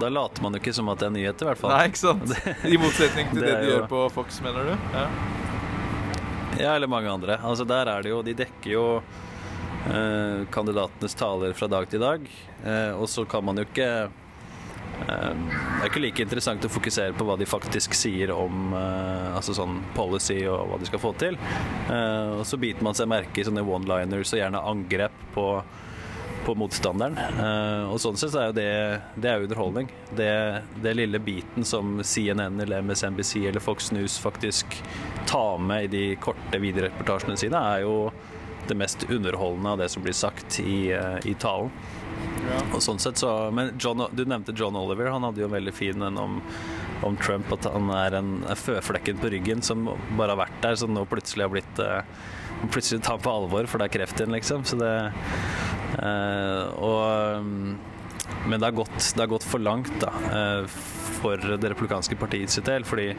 da, 0.00 0.10
later 0.12 0.44
man 0.44 0.54
jo 0.54 0.62
ikke 0.62 0.74
som 0.76 0.92
at 0.92 1.02
det 1.02 1.08
er 1.10 1.16
nyheter, 1.16 1.46
i 1.46 1.50
hvert 1.50 1.62
fall. 1.64 1.74
Nei, 1.74 1.88
ikke 1.90 2.02
sant? 2.02 2.36
I 2.74 2.78
motsetning 2.80 3.32
til 3.32 3.42
det, 3.42 3.50
det 3.50 3.56
de 3.64 3.70
jo... 3.70 3.74
gjør 3.74 3.88
på 3.90 4.04
Fox, 4.20 4.40
mener 4.44 4.70
du? 4.70 4.90
Ja. 4.94 5.08
Ja, 6.56 6.74
eller 6.74 6.88
mange 6.88 7.10
andre. 7.10 7.38
Altså 7.44 7.64
Der 7.68 7.88
er 7.90 8.02
det 8.02 8.10
jo 8.10 8.22
De 8.24 8.32
dekker 8.36 8.70
jo 8.70 8.84
eh, 9.92 10.44
kandidatenes 10.52 11.16
taler 11.18 11.52
fra 11.56 11.68
dag 11.68 11.88
til 11.90 12.00
dag. 12.00 12.30
Eh, 12.64 12.92
og 12.96 13.08
så 13.12 13.26
kan 13.28 13.44
man 13.44 13.60
jo 13.60 13.66
ikke 13.66 13.88
eh, 14.06 15.34
Det 15.36 15.82
er 15.82 15.90
ikke 15.90 16.04
like 16.06 16.24
interessant 16.24 16.64
å 16.64 16.72
fokusere 16.72 17.16
på 17.16 17.26
hva 17.28 17.36
de 17.36 17.48
faktisk 17.48 17.96
sier 17.96 18.32
om 18.32 18.72
eh, 18.72 19.34
altså 19.36 19.56
sånn 19.58 19.82
policy 19.96 20.42
og 20.48 20.70
hva 20.70 20.80
de 20.80 20.88
skal 20.88 21.02
få 21.02 21.12
til. 21.20 21.36
Eh, 21.92 22.38
og 22.38 22.46
så 22.48 22.60
biter 22.60 22.86
man 22.86 22.96
seg 22.96 23.10
merke 23.12 23.42
i 23.42 23.46
sånne 23.46 23.64
one-liners 23.66 24.32
og 24.32 24.40
gjerne 24.40 24.64
angrep 24.72 25.26
på 25.36 25.50
på 26.46 26.54
motstanderen. 26.54 27.16
Uh, 27.40 27.90
og 27.90 27.98
sånn 28.00 28.18
sett 28.18 28.30
så 28.30 28.44
er 28.44 28.50
jo 28.50 28.56
det, 28.56 28.70
det 29.18 29.30
er 29.32 29.42
underholdning. 29.42 29.90
Det, 30.14 30.30
det, 30.82 30.94
lille 30.94 31.18
biten 31.22 31.66
som 31.66 31.98
CNN 32.06 32.60
eller 32.62 32.86
MSNBC 32.86 33.48
eller 33.48 33.62
Fox 33.62 33.90
News 33.94 34.18
faktisk 34.22 34.78
tar 35.26 35.58
med 35.58 35.88
i 35.88 35.92
de 35.96 36.04
korte 36.22 36.60
videoreportasjene 36.62 37.38
sine, 37.40 37.58
er 37.58 37.82
jo 37.82 38.12
det 38.66 38.78
mest 38.78 39.04
underholdende 39.10 39.74
av 39.74 39.82
det 39.82 39.90
som 39.90 40.02
blir 40.06 40.14
sagt 40.16 40.60
i, 40.62 40.94
uh, 40.94 41.18
i 41.26 41.34
talen. 41.34 41.72
Ja. 42.46 42.62
Og 42.76 42.80
sånn 42.84 43.00
sett 43.02 43.18
så 43.18 43.50
Men 43.54 43.74
John, 43.82 44.04
du 44.14 44.22
nevnte 44.24 44.54
John 44.56 44.76
Oliver. 44.78 45.10
Han 45.12 45.24
hadde 45.26 45.42
jo 45.42 45.48
en 45.50 45.56
veldig 45.56 45.74
fin 45.74 46.02
en 46.06 46.18
om, 46.20 46.38
om 47.04 47.18
Trump, 47.18 47.50
at 47.58 47.66
han 47.72 47.90
er 47.92 48.16
en 48.20 48.32
føflekken 48.54 49.18
på 49.22 49.34
ryggen 49.34 49.66
som 49.66 49.88
bare 50.16 50.36
har 50.36 50.46
vært 50.46 50.60
der, 50.62 50.78
som 50.78 50.94
nå 50.94 51.04
plutselig 51.10 51.48
har 51.48 51.56
blitt 51.58 51.82
uh, 51.82 52.02
Plutselig 52.72 53.02
tar 53.04 53.18
på 53.20 53.28
alvor, 53.28 53.66
for 53.68 53.76
det 53.76 53.90
er 53.90 53.92
kreft 53.98 54.20
igjen, 54.22 54.32
liksom. 54.32 54.62
Så 54.64 54.78
det 54.80 54.92
Eh, 54.96 55.75
og, 55.96 57.44
mm, 57.44 57.76
men 58.46 58.60
det 58.60 58.66
har, 58.66 58.72
gått, 58.72 59.14
gått, 59.28 59.44
for 59.44 59.58
langt 59.58 59.92
da, 60.00 60.12
eh, 60.32 60.66
for 61.20 61.36
det 61.36 61.70
republikanske 61.70 62.16
partiet 62.16 62.50
sitt 62.50 62.68
del. 62.68 62.84
Fordi 62.84 63.12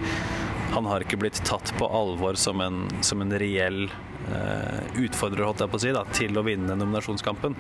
han 0.74 0.86
har 0.86 1.03
ikke 1.03 1.19
blitt 1.19 1.41
tatt 1.48 1.74
på 1.77 1.88
alvor 1.88 2.38
som 2.39 2.62
en, 2.62 2.86
som 3.01 3.24
en 3.25 3.39
reell 3.39 3.88
Uh, 4.27 4.81
utfordrer 5.00 5.46
holdt 5.48 5.62
jeg 5.63 5.72
på 5.72 5.77
å 5.77 5.79
si, 5.79 5.91
da, 5.96 6.01
til 6.12 6.36
å 6.36 6.41
vinne 6.43 6.74
nominasjonskampen. 6.75 7.53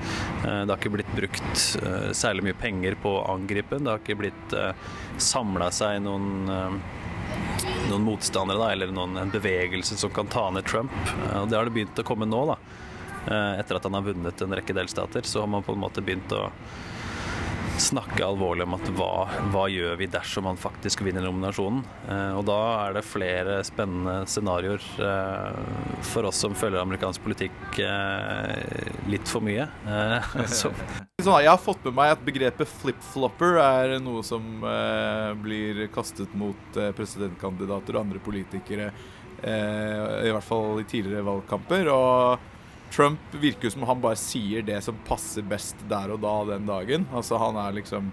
Det 0.43 0.65
har 0.67 0.73
ikke 0.73 0.91
blitt 0.97 1.13
brukt 1.15 1.61
særlig 2.11 2.43
mye 2.43 2.57
penger 2.59 2.97
på 2.99 3.13
å 3.13 3.21
angripe 3.31 3.79
Det 3.79 3.87
har 3.87 4.01
ikke 4.01 4.17
blitt 4.19 4.55
eh, 4.57 4.89
samla 5.15 5.69
seg 5.71 6.01
noen, 6.03 6.49
noen 7.87 8.03
motstandere 8.03 8.59
da, 8.59 8.67
eller 8.75 8.91
noen, 8.91 9.15
en 9.21 9.31
bevegelse 9.31 9.95
som 9.95 10.11
kan 10.11 10.27
ta 10.27 10.49
ned 10.51 10.67
Trump. 10.67 10.91
Det 11.15 11.55
har 11.55 11.71
det 11.71 11.75
begynt 11.77 12.03
å 12.03 12.07
komme 12.11 12.27
nå. 12.27 12.43
da 12.51 12.59
Eh, 12.59 12.86
etter 13.27 13.77
at 13.77 13.87
han 13.87 13.97
har 13.97 14.05
vunnet 14.05 14.41
en 14.41 14.55
rekke 14.59 14.75
delstater, 14.77 15.25
så 15.27 15.43
har 15.43 15.51
man 15.51 15.65
på 15.65 15.75
en 15.75 15.83
måte 15.83 16.03
begynt 16.05 16.31
å 16.35 16.47
snakke 17.79 18.25
alvorlig 18.25 18.65
om 18.65 18.75
at 18.77 18.89
hva, 18.97 19.27
hva 19.53 19.65
gjør 19.69 19.97
vi 19.99 20.07
dersom 20.11 20.47
han 20.49 20.59
faktisk 20.59 21.03
vinner 21.05 21.25
nominasjonen? 21.25 21.83
Eh, 22.09 22.31
og 22.37 22.45
da 22.49 22.57
er 22.87 22.97
det 22.97 23.03
flere 23.05 23.59
spennende 23.67 24.21
scenarioer 24.29 24.83
eh, 25.03 25.59
for 26.11 26.27
oss 26.29 26.41
som 26.43 26.57
følger 26.57 26.81
amerikansk 26.81 27.23
politikk 27.25 27.81
eh, 27.83 28.89
litt 29.11 29.29
for 29.29 29.45
mye. 29.45 29.67
Så. 30.57 30.71
jeg 31.27 31.49
har 31.49 31.61
fått 31.61 31.85
med 31.87 31.97
meg 31.97 32.15
at 32.15 32.25
begrepet 32.25 32.71
flip-flopper 32.81 33.59
er 33.61 33.97
noe 34.03 34.25
som 34.25 34.65
eh, 34.65 35.31
blir 35.41 35.85
kastet 35.93 36.33
mot 36.37 36.81
presidentkandidater 36.97 37.97
og 37.97 38.07
andre 38.07 38.23
politikere, 38.23 38.91
i 39.37 40.29
hvert 40.33 40.45
fall 40.45 40.79
i 40.81 40.85
tidligere 40.89 41.21
valgkamper. 41.27 41.89
og 41.93 42.55
Trump 42.93 43.19
virker 43.31 43.69
som 43.73 43.85
han 43.87 44.01
bare 44.01 44.17
sier 44.19 44.65
det 44.65 44.79
som 44.85 44.97
passer 45.07 45.45
best 45.47 45.79
der 45.89 46.13
og 46.13 46.21
da 46.23 46.33
den 46.53 46.67
dagen. 46.69 47.07
Altså 47.13 47.39
Han 47.41 47.59
er 47.61 47.77
liksom 47.79 48.11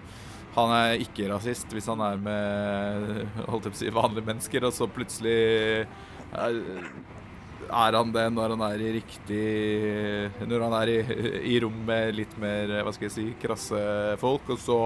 Han 0.55 0.71
er 0.71 1.01
ikke 1.03 1.27
rasist 1.33 1.73
hvis 1.73 1.89
han 1.91 1.99
er 1.99 2.21
med 2.21 3.25
holdt 3.49 3.67
jeg 3.67 3.73
på 3.73 3.75
å 3.75 3.81
si, 3.81 3.91
vanlige 3.91 4.29
mennesker, 4.29 4.63
og 4.63 4.71
så 4.71 4.87
plutselig 4.87 5.33
er, 6.31 6.59
er 7.65 7.97
han 7.97 8.13
det 8.15 8.23
når 8.31 8.53
han 8.53 8.63
er 8.69 8.83
i 8.85 8.93
riktig 8.95 9.41
Når 10.47 10.63
han 10.63 10.77
er 10.79 10.93
i, 10.93 10.97
i 11.55 11.59
rom 11.59 11.81
med 11.87 12.15
litt 12.15 12.37
mer 12.39 12.71
hva 12.85 12.93
skal 12.95 13.09
jeg 13.09 13.15
si, 13.17 13.27
krasse 13.41 13.81
folk, 14.21 14.47
og 14.55 14.61
så 14.63 14.79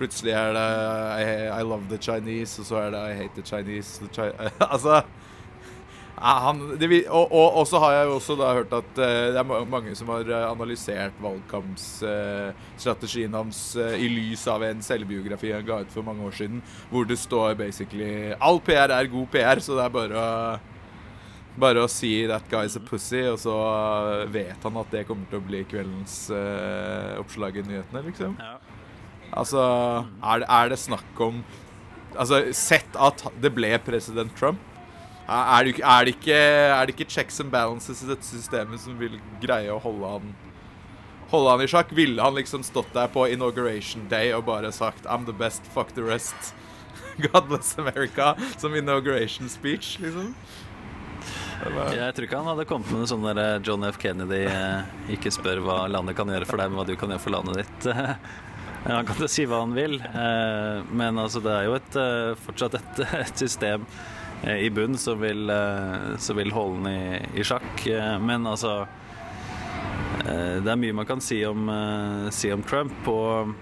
plutselig 0.00 0.32
er 0.32 0.56
det 0.56 0.68
I, 1.20 1.26
I 1.58 1.62
love 1.66 1.90
the 1.92 2.00
Chinese, 2.00 2.62
og 2.62 2.70
så 2.70 2.80
er 2.86 2.96
det 2.96 3.04
I 3.10 3.18
hate 3.20 3.36
the 3.36 3.44
Chinese. 3.44 4.00
The 4.00 4.08
Chi 4.16 4.30
altså 4.72 5.02
han, 6.22 6.78
vil, 6.78 7.02
og, 7.10 7.32
og, 7.32 7.56
og, 7.58 7.66
så 7.66 7.78
har 7.82 7.92
jeg 7.96 8.06
også 8.14 8.36
da 8.38 8.52
hørt 8.54 8.72
at 8.76 8.90
uh, 8.94 9.34
det 9.34 9.40
er 9.40 9.64
mange 9.70 9.94
som 9.98 10.08
har 10.12 10.22
eh, 10.30 10.44
analysert 10.46 11.16
valgkampsstrategien 11.22 13.34
uh, 13.34 13.38
hans 13.40 13.60
uh, 13.74 13.94
i 13.98 14.08
lys 14.12 14.46
av 14.50 14.62
en 14.66 14.82
selvbiografi 14.86 15.52
han 15.54 15.66
ga 15.66 15.80
ut 15.82 15.94
for 15.94 16.02
mange 16.06 16.24
år 16.28 16.34
siden, 16.38 16.58
hvor 16.92 17.04
det 17.08 17.18
står 17.18 17.54
basically 17.58 18.32
All 18.38 18.60
PR 18.62 18.90
er 18.94 19.06
god 19.10 19.28
PR, 19.34 19.58
så 19.58 19.74
det 19.78 19.84
er 19.86 19.98
bare 19.98 20.16
å 20.22 20.24
bare 21.52 21.84
å 21.84 21.88
si 21.90 22.24
'that 22.24 22.48
guy's 22.48 22.76
a 22.78 22.80
pussy', 22.80 23.28
og 23.28 23.36
så 23.36 23.52
vet 24.32 24.56
han 24.64 24.76
at 24.80 24.90
det 24.90 25.04
kommer 25.04 25.28
til 25.28 25.36
å 25.36 25.44
bli 25.44 25.64
kveldens 25.68 26.32
oppslag 27.20 27.56
i 27.60 27.62
nyhetene, 27.66 28.00
liksom. 28.06 28.36
Ja. 28.40 28.56
Altså, 29.36 29.60
er 30.24 30.40
det, 30.40 30.48
er 30.48 30.68
det 30.72 30.80
snakk 30.80 31.20
om 31.20 31.44
Altså, 32.12 32.52
sett 32.52 32.92
at 33.00 33.24
det 33.40 33.48
ble 33.56 33.72
president 33.80 34.28
Trump 34.36 34.60
er 35.32 35.68
det, 35.68 35.74
er, 35.80 36.06
det 36.06 36.14
ikke, 36.16 36.38
er 36.38 36.86
det, 36.86 36.94
ikke, 36.96 37.10
checks 37.10 37.40
and 37.40 37.52
balances 37.52 38.02
i 38.04 38.08
dette 38.10 38.26
systemet 38.26 38.82
som 38.82 38.98
vil 39.00 39.18
greie 39.42 39.70
å 39.72 39.80
holde 39.82 40.16
han 40.16 40.32
Holde 41.32 41.52
han 41.54 41.62
i 41.64 41.66
sjakk? 41.70 41.94
Ville 41.96 42.20
han 42.20 42.34
liksom 42.36 42.60
stått 42.60 42.90
der 42.92 43.06
på 43.08 43.22
inauguration 43.32 44.04
day 44.10 44.34
og 44.36 44.44
bare 44.50 44.68
sagt 44.72 45.06
'I'm 45.06 45.24
the 45.24 45.32
best, 45.32 45.64
fuck 45.72 45.94
the 45.96 46.04
rest'? 46.04 46.52
God 47.32 47.48
bless 47.48 47.78
America 47.78 48.34
som 48.58 48.74
inauguration 48.76 49.48
speech, 49.48 49.98
liksom? 50.00 50.34
Jeg 51.62 52.14
tror 52.14 52.26
ikke 52.26 52.38
han 52.40 52.50
hadde 52.50 52.66
kommet 52.66 52.90
med 52.90 53.02
noe 53.02 53.08
sånn 53.10 53.26
der 53.26 53.38
eh, 53.38 53.60
John 53.62 53.84
F. 53.86 53.98
Kennedy 54.02 54.42
eh, 54.50 54.88
ikke 55.14 55.30
spør 55.32 55.62
hva 55.62 55.76
landet 55.90 56.18
kan 56.18 56.30
gjøre 56.30 56.48
for 56.48 56.58
deg, 56.58 56.72
men 56.72 56.80
hva 56.80 56.86
du 56.88 56.96
kan 56.98 57.12
gjøre 57.12 57.22
for 57.22 57.36
landet 57.36 57.62
ditt. 57.62 57.92
Han 58.82 59.06
kan 59.06 59.20
jo 59.22 59.28
si 59.30 59.44
hva 59.46 59.60
han 59.62 59.76
vil, 59.76 59.92
eh, 60.02 60.80
men 60.90 61.18
altså 61.22 61.38
det 61.38 61.52
er 61.54 61.68
jo 61.68 61.76
et, 61.76 61.98
fortsatt 62.42 62.74
et, 62.74 63.02
et 63.20 63.42
system 63.44 63.84
i 64.42 64.70
bunn 64.70 64.96
som 64.98 65.20
vil, 65.20 65.50
så 66.18 66.34
vil 66.34 66.50
holde 66.52 66.80
den 66.82 66.88
i, 66.90 67.40
i, 67.40 67.44
sjakk. 67.46 67.86
Eh, 67.86 68.18
men 68.18 68.46
altså 68.46 68.86
Det 70.22 70.70
er 70.70 70.78
mye 70.78 70.94
man 70.94 71.06
kan 71.06 71.22
si 71.22 71.40
om, 71.46 71.70
si 72.30 72.50
om 72.54 72.62
Trump. 72.62 73.06
Og 73.10 73.54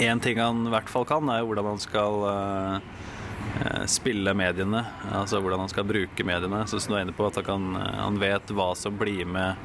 én 0.00 0.20
ting 0.20 0.40
han 0.40 0.66
i 0.66 0.72
hvert 0.72 0.90
fall 0.92 1.06
kan, 1.08 1.28
er 1.32 1.44
hvordan 1.44 1.70
han 1.72 1.80
skal 1.80 2.24
spille 3.88 4.34
mediene. 4.36 4.82
Altså 5.08 5.40
hvordan 5.40 5.64
han 5.64 5.72
skal 5.72 5.86
bruke 5.88 6.26
mediene. 6.26 6.64
Så 6.68 6.82
du 6.84 6.92
er 6.92 7.04
inne 7.04 7.16
på, 7.16 7.28
at 7.30 7.40
han, 7.40 7.46
kan, 7.48 7.80
han 7.80 8.20
vet 8.20 8.52
hva 8.52 8.72
som 8.76 8.98
blir 9.00 9.24
med 9.24 9.56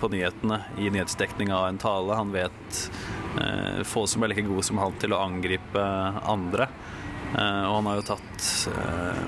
på 0.00 0.10
nyhetene 0.10 0.60
i 0.78 0.90
nyhetsdekning 0.90 1.52
av 1.54 1.68
en 1.68 1.78
tale. 1.78 2.18
Han 2.18 2.34
vet 2.34 2.82
få 3.86 4.06
som 4.10 4.24
er 4.24 4.32
like 4.32 4.46
gode 4.48 4.66
som 4.66 4.82
han 4.82 4.98
til 4.98 5.14
å 5.14 5.22
angripe 5.28 5.84
andre. 6.26 6.70
Eh, 7.36 7.64
og 7.68 7.74
han 7.78 7.90
har 7.90 8.00
jo 8.00 8.08
tatt 8.14 8.48
eh, 8.72 9.22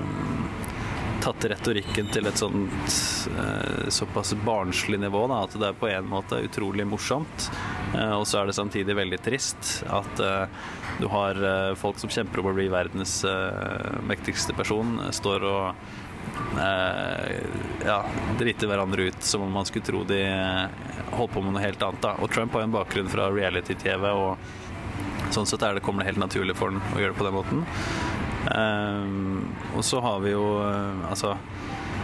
tatt 1.21 1.45
retorikken 1.51 2.07
til 2.09 2.25
et 2.25 2.39
sånt 2.39 2.95
eh, 3.37 3.89
såpass 3.93 4.33
barnslig 4.41 4.97
nivå 5.03 5.27
da, 5.29 5.43
at 5.45 5.53
det 5.53 5.67
er 5.69 5.77
på 5.77 5.89
en 5.91 6.09
måte 6.09 6.39
utrolig 6.47 6.87
morsomt. 6.89 7.51
Og 7.91 8.23
så 8.25 8.39
er 8.39 8.47
det 8.47 8.55
samtidig 8.55 8.95
veldig 8.95 9.17
trist 9.19 9.81
at 9.91 10.21
du 10.95 11.09
har 11.11 11.35
folk 11.75 11.97
som 11.99 12.09
kjemper 12.13 12.39
om 12.39 12.47
å 12.47 12.53
bli 12.55 12.69
verdens 12.71 13.17
mektigste 14.07 14.55
person, 14.55 14.93
står 15.11 15.43
og 15.49 15.83
ja, 17.83 17.97
driter 18.39 18.71
hverandre 18.71 19.09
ut 19.11 19.27
som 19.27 19.43
om 19.43 19.51
man 19.51 19.67
skulle 19.67 19.89
tro 19.89 20.05
de 20.07 20.21
holdt 21.11 21.35
på 21.35 21.43
med 21.43 21.57
noe 21.57 21.65
helt 21.65 21.83
annet. 21.83 21.99
Da. 22.05 22.15
Og 22.23 22.31
Trump 22.31 22.55
har 22.55 22.63
en 22.63 22.79
bakgrunn 22.79 23.11
fra 23.11 23.27
reality-TV, 23.35 24.07
og 24.15 24.39
sånn 25.35 25.49
sett 25.49 25.63
er 25.65 25.71
det, 25.77 25.83
kommer 25.85 25.99
det 26.03 26.09
helt 26.11 26.23
naturlig 26.23 26.55
for 26.59 26.67
ham 26.71 26.79
å 26.95 26.99
gjøre 27.01 27.13
det 27.13 27.19
på 27.19 27.27
den 27.27 27.37
måten. 27.37 27.59
Eh, 28.49 29.05
og 29.77 29.83
så 29.85 29.97
har 30.01 30.17
vi 30.23 30.31
jo 30.33 30.45
uh, 30.65 31.09
altså 31.09 31.37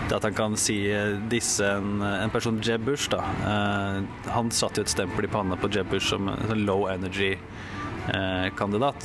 det 0.07 0.15
at 0.15 0.23
han 0.23 0.33
kan 0.37 0.57
si 0.59 0.91
eh, 0.93 1.17
disse 1.27 1.65
en, 1.67 2.01
en 2.05 2.29
person 2.31 2.61
Jeb 2.63 2.81
Bush, 2.87 3.09
da. 3.11 3.17
Uh, 3.43 4.01
han 4.31 4.51
satte 4.55 4.79
jo 4.79 4.83
et 4.85 4.93
stempel 4.93 5.25
i 5.27 5.31
panna 5.31 5.55
på 5.59 5.67
Jeb 5.73 5.87
Bush 5.91 6.07
som 6.13 6.27
en 6.31 6.47
sånn 6.47 6.65
low 6.69 6.87
energy-kandidat. 6.87 9.03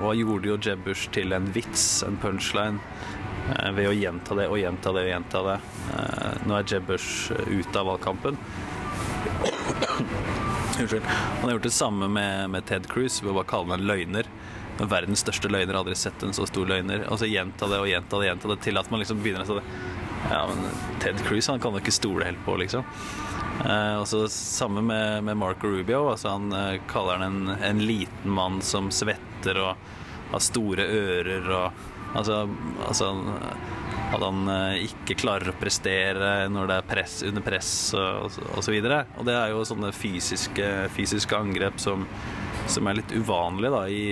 Og 0.00 0.16
gjorde 0.16 0.48
jo 0.48 0.62
Jeb 0.64 0.80
Bush 0.86 1.04
til 1.12 1.28
en 1.36 1.44
vits, 1.52 2.02
en 2.06 2.16
punchline, 2.22 2.78
ved 3.76 3.86
å 3.90 3.92
gjenta 3.92 4.32
det 4.38 4.46
og 4.48 4.58
gjenta 4.62 4.88
det 4.96 5.02
og 5.04 5.12
gjenta 5.12 5.38
det. 5.50 5.58
Nå 6.48 6.52
er 6.56 6.64
Jeb 6.72 6.84
Bush 6.88 7.28
ute 7.52 7.76
av 7.76 7.84
valgkampen. 7.92 8.34
Unnskyld. 10.84 11.06
Han 11.06 11.44
har 11.44 11.50
gjort 11.50 11.62
det 11.62 11.70
samme 11.70 12.08
med, 12.08 12.50
med 12.50 12.66
Ted 12.66 12.86
Cruz 12.90 13.22
ved 13.22 13.32
å 13.32 13.38
bare 13.38 13.48
kalle 13.48 13.70
ham 13.70 13.78
en 13.78 13.86
løgner. 13.88 14.28
Verdens 14.76 15.22
største 15.24 15.48
løgner. 15.48 15.78
Aldri 15.78 15.94
sett 15.96 16.22
en 16.22 16.34
så 16.36 16.44
stor 16.50 16.68
løgner. 16.68 17.06
Og 17.08 17.20
så 17.22 17.28
gjenta 17.30 17.68
det 17.70 17.78
og 17.80 17.88
gjenta 17.88 18.20
det, 18.20 18.28
gjenta 18.28 18.50
det 18.52 18.58
til 18.66 18.80
at 18.80 18.90
man 18.92 19.00
liksom 19.00 19.22
begynner 19.24 19.46
å 19.48 19.60
si 19.62 19.62
Ja, 20.24 20.42
men 20.48 20.60
Ted 21.00 21.20
Cruz 21.24 21.48
han 21.48 21.60
kan 21.60 21.72
du 21.72 21.80
ikke 21.80 21.92
stole 21.92 22.24
helt 22.28 22.40
på, 22.44 22.58
liksom. 22.60 22.84
Eh, 23.64 23.96
og 24.00 24.06
så 24.08 24.22
Samme 24.32 24.84
med, 24.84 25.24
med 25.24 25.40
Marco 25.40 25.72
Rubio. 25.72 26.10
Altså 26.12 26.36
han 26.36 26.52
eh, 26.52 26.78
kaller 26.92 27.20
han 27.20 27.26
en, 27.48 27.56
en 27.64 27.82
liten 27.84 28.36
mann 28.36 28.60
som 28.64 28.92
svetter 28.92 29.60
og 29.64 29.90
har 30.34 30.46
store 30.52 30.88
ører 31.00 31.52
og 31.62 31.90
Altså, 32.14 32.44
altså 32.86 33.08
at 34.14 34.22
han 34.24 34.48
eh, 34.50 34.84
ikke 34.88 35.16
klarer 35.20 35.50
å 35.50 35.56
prestere 35.58 36.32
når 36.52 36.70
det 36.70 36.78
er 36.78 36.88
press 36.88 37.18
under 37.26 37.44
press 37.44 37.70
og, 37.98 38.38
og, 38.52 38.60
så 38.64 38.74
videre. 38.74 39.04
Og 39.18 39.28
det 39.28 39.36
er 39.36 39.52
jo 39.52 39.64
sånne 39.66 39.92
fysiske, 39.96 40.70
fysiske 40.94 41.38
angrep 41.38 41.80
som, 41.82 42.06
som 42.70 42.90
er 42.90 43.00
litt 43.00 43.14
uvanlige 43.14 43.74
da, 43.74 43.84
i, 43.88 44.04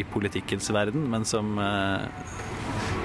i 0.00 0.04
politikkens 0.08 0.70
verden, 0.74 1.06
men 1.12 1.26
som, 1.28 1.56
eh, 1.60 2.30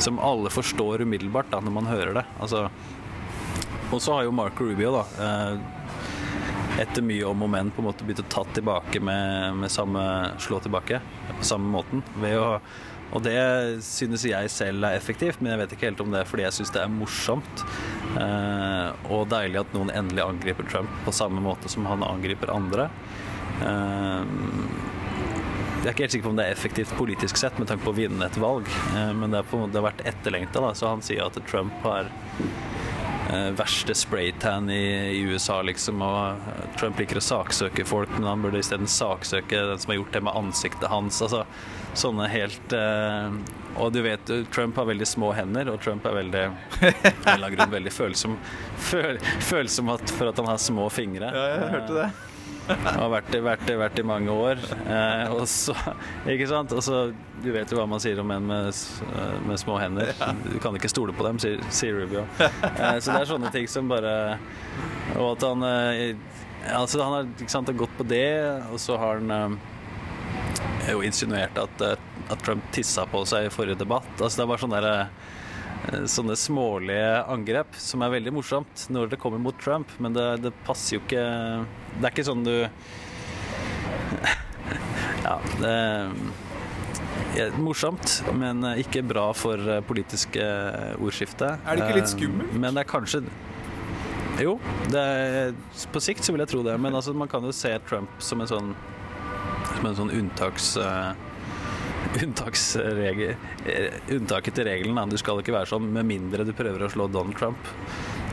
som 0.01 0.21
alle 0.23 0.53
forstår 0.53 1.05
umiddelbart 1.05 1.51
da, 1.53 1.61
når 1.63 1.77
man 1.79 1.91
hører 1.91 2.21
det. 2.21 2.27
Altså, 2.39 2.67
og 3.91 4.01
så 4.01 4.17
har 4.17 4.25
jo 4.25 4.35
Marco 4.35 4.65
Rubio, 4.65 4.95
da, 4.95 5.05
eh, 5.25 6.81
etter 6.81 7.05
mye 7.05 7.23
om 7.29 7.45
og 7.45 7.51
men, 7.51 7.69
på 7.71 7.81
en 7.81 7.89
måte 7.89 8.07
begynt 8.07 8.25
å 8.25 8.31
ta 8.31 8.43
tilbake 8.55 8.99
med, 9.03 9.61
med 9.61 9.71
samme 9.71 10.01
slå 10.43 10.59
tilbake 10.63 10.99
på 11.29 11.47
samme 11.47 11.71
måten. 11.71 12.03
Ved 12.19 12.35
å, 12.39 12.57
og 13.13 13.21
det 13.23 13.37
synes 13.85 14.25
jeg 14.27 14.49
selv 14.51 14.87
er 14.87 14.97
effektivt, 14.97 15.41
men 15.41 15.53
jeg 15.53 15.61
vet 15.61 15.75
ikke 15.75 15.89
helt 15.89 16.01
om 16.03 16.11
det 16.13 16.23
er 16.23 16.29
fordi 16.29 16.45
jeg 16.47 16.57
syns 16.57 16.73
det 16.75 16.81
er 16.81 16.91
morsomt. 16.91 17.65
Eh, 18.19 19.11
og 19.13 19.29
deilig 19.31 19.61
at 19.61 19.75
noen 19.75 19.93
endelig 19.93 20.25
angriper 20.25 20.67
Trump 20.71 20.91
på 21.05 21.13
samme 21.15 21.43
måte 21.43 21.71
som 21.71 21.87
han 21.89 22.03
angriper 22.05 22.53
andre. 22.53 22.89
Eh, 23.61 24.35
jeg 25.85 25.91
er 25.91 25.93
ikke 25.93 26.03
helt 26.07 26.13
sikker 26.15 26.25
på 26.25 26.33
om 26.33 26.37
det 26.39 26.45
er 26.47 26.55
effektivt 26.55 26.93
politisk 26.97 27.37
sett 27.37 27.59
med 27.61 27.69
tanke 27.69 27.85
på 27.85 27.91
å 27.93 27.99
vinne 27.99 28.25
et 28.25 28.39
valg, 28.41 28.69
eh, 28.97 29.11
men 29.13 29.35
det, 29.35 29.43
på, 29.51 29.59
det 29.69 29.77
har 29.77 29.91
vært 29.91 30.01
etterlengta, 30.09 30.71
så 30.73 30.89
han 30.95 31.05
sier 31.05 31.27
at 31.27 31.37
Trump 31.45 31.75
har 31.85 32.09
eh, 33.29 33.51
verste 33.53 33.93
spraytan 33.93 34.71
i, 34.73 34.81
i 35.13 35.21
USA, 35.29 35.59
liksom. 35.61 36.01
Og 36.01 36.49
eh, 36.49 36.65
Trump 36.79 36.97
liker 36.97 37.21
å 37.21 37.25
saksøke 37.27 37.85
folk, 37.85 38.09
men 38.17 38.25
han 38.31 38.41
burde 38.41 38.63
isteden 38.63 38.89
saksøke 38.89 39.61
den 39.69 39.83
som 39.83 39.93
har 39.93 40.01
gjort 40.01 40.17
det 40.17 40.23
med 40.25 40.41
ansiktet 40.41 40.89
hans. 40.89 41.21
Altså 41.21 41.45
sånne 41.99 42.27
helt 42.31 42.75
eh, 42.75 43.37
Og 43.81 43.91
du 43.95 44.01
vet, 44.05 44.31
Trump 44.53 44.77
har 44.79 44.87
veldig 44.89 45.07
små 45.09 45.31
hender, 45.35 45.71
og 45.73 45.81
Trump 45.83 46.05
er 46.07 46.19
veldig 46.21 46.45
grunn 47.55 47.75
veldig 47.75 47.91
følsom, 47.93 48.37
føl, 48.77 49.19
følsom 49.43 49.91
at, 49.95 50.15
for 50.15 50.31
at 50.31 50.39
han 50.41 50.53
har 50.53 50.61
små 50.61 50.87
fingre. 50.93 51.31
Ja, 51.33 51.45
jeg 51.55 51.75
hørte 51.75 51.99
det. 51.99 52.07
Og 52.65 52.85
har 52.97 53.11
vært 53.13 53.35
vært 53.45 53.69
vært 53.77 53.99
i 54.01 54.05
mange 54.05 54.33
år. 54.33 54.61
Eh, 54.89 55.33
og 55.33 55.43
så, 55.49 55.75
ikke 56.29 56.47
sant? 56.49 56.73
Og 56.73 56.81
så, 56.85 57.01
du 57.43 57.49
vet 57.53 57.69
jo 57.69 57.77
hva 57.77 57.85
man 57.89 58.01
sier 58.01 58.19
om 58.23 58.31
en 58.33 58.47
med, 58.49 58.69
eh, 58.71 59.35
med 59.45 59.61
små 59.61 59.77
hender. 59.81 60.13
Du 60.47 60.57
kan 60.63 60.77
ikke 60.77 60.89
stole 60.89 61.13
på 61.13 61.27
dem, 61.27 61.41
sier, 61.41 61.61
sier 61.69 61.99
Rubio. 62.01 62.25
Eh, 62.75 62.97
så 62.99 63.13
det 63.13 63.21
er 63.21 63.29
sånne 63.29 63.49
ting 63.53 63.67
som 63.71 63.87
bare 63.87 64.37
Og 65.15 65.29
at 65.29 65.43
han 65.45 65.63
eh, 65.63 66.17
Altså, 66.75 66.99
han 67.03 67.13
har 67.13 67.49
sant, 67.51 67.69
gått 67.77 67.93
på 67.97 68.05
det, 68.09 68.25
og 68.73 68.79
så 68.81 68.97
har 68.99 69.21
han 69.21 69.31
eh, 69.31 69.74
jo 70.93 71.01
insinuert 71.01 71.57
at, 71.57 71.81
eh, 71.81 71.95
at 72.29 72.43
Trump 72.45 72.63
tissa 72.75 73.05
på 73.09 73.23
seg 73.27 73.45
i 73.47 73.49
forrige 73.53 73.77
debatt. 73.81 74.05
Altså, 74.19 74.37
det 74.37 74.43
er 74.43 74.47
bare 74.51 74.63
sånne 74.65 74.81
der, 74.81 74.99
eh, 75.01 75.07
Sånne 76.09 76.33
smålige 76.33 77.27
angrep 77.29 77.75
som 77.77 78.01
er 78.01 78.09
veldig 78.09 78.31
morsomt 78.33 78.87
når 78.89 79.09
det 79.11 79.19
kommer 79.21 79.37
mot 79.39 79.53
Trump, 79.61 79.85
men 80.01 80.13
det, 80.15 80.23
det 80.41 80.49
passer 80.65 80.95
jo 80.97 81.01
ikke 81.03 81.21
Det 81.99 82.07
er 82.07 82.09
ikke 82.09 82.25
sånn 82.25 82.41
du 82.47 82.55
Ja, 85.25 85.35
det 85.61 85.75
er 87.43 87.51
morsomt, 87.59 88.23
men 88.33 88.63
ikke 88.81 89.03
bra 89.05 89.27
for 89.37 89.57
eh, 89.59 89.81
politiske 89.85 90.41
ordskifte. 91.01 91.57
Er 91.65 91.75
det 91.77 91.83
ikke 91.85 91.95
litt 91.99 92.09
Eh, 92.09 92.13
skummelt? 92.15 92.53
Men 92.57 92.73
det 92.77 92.81
er 92.85 92.89
kanskje 92.89 93.21
Jo, 94.41 94.57
det 94.91 94.99
er, 94.99 95.53
på 95.93 95.99
sikt 96.03 96.23
så 96.25 96.31
vil 96.33 96.41
jeg 96.43 96.49
tro 96.55 96.63
det. 96.65 96.75
Men 96.81 96.95
altså, 96.97 97.13
man 97.13 97.27
kan 97.31 97.43
jo 97.45 97.51
se 97.55 97.71
Trump 97.87 98.09
som 98.19 98.41
en 98.41 98.47
sånn 98.49 98.73
Som 99.73 99.89
en 99.89 99.97
sånn 100.01 100.13
unntaks... 100.21 100.75
eh, 100.81 101.13
unntaksregel, 102.23 103.35
eh, 103.65 103.97
unntaket 104.15 104.55
til 104.55 104.67
regelen. 104.69 104.99
Du 105.11 105.17
skal 105.19 105.41
ikke 105.41 105.55
være 105.55 105.69
sånn 105.69 105.87
med 105.93 106.07
mindre 106.07 106.45
du 106.47 106.53
prøver 106.55 106.85
å 106.85 106.91
slå 106.91 107.09
Donald 107.11 107.37
Trump. 107.39 107.71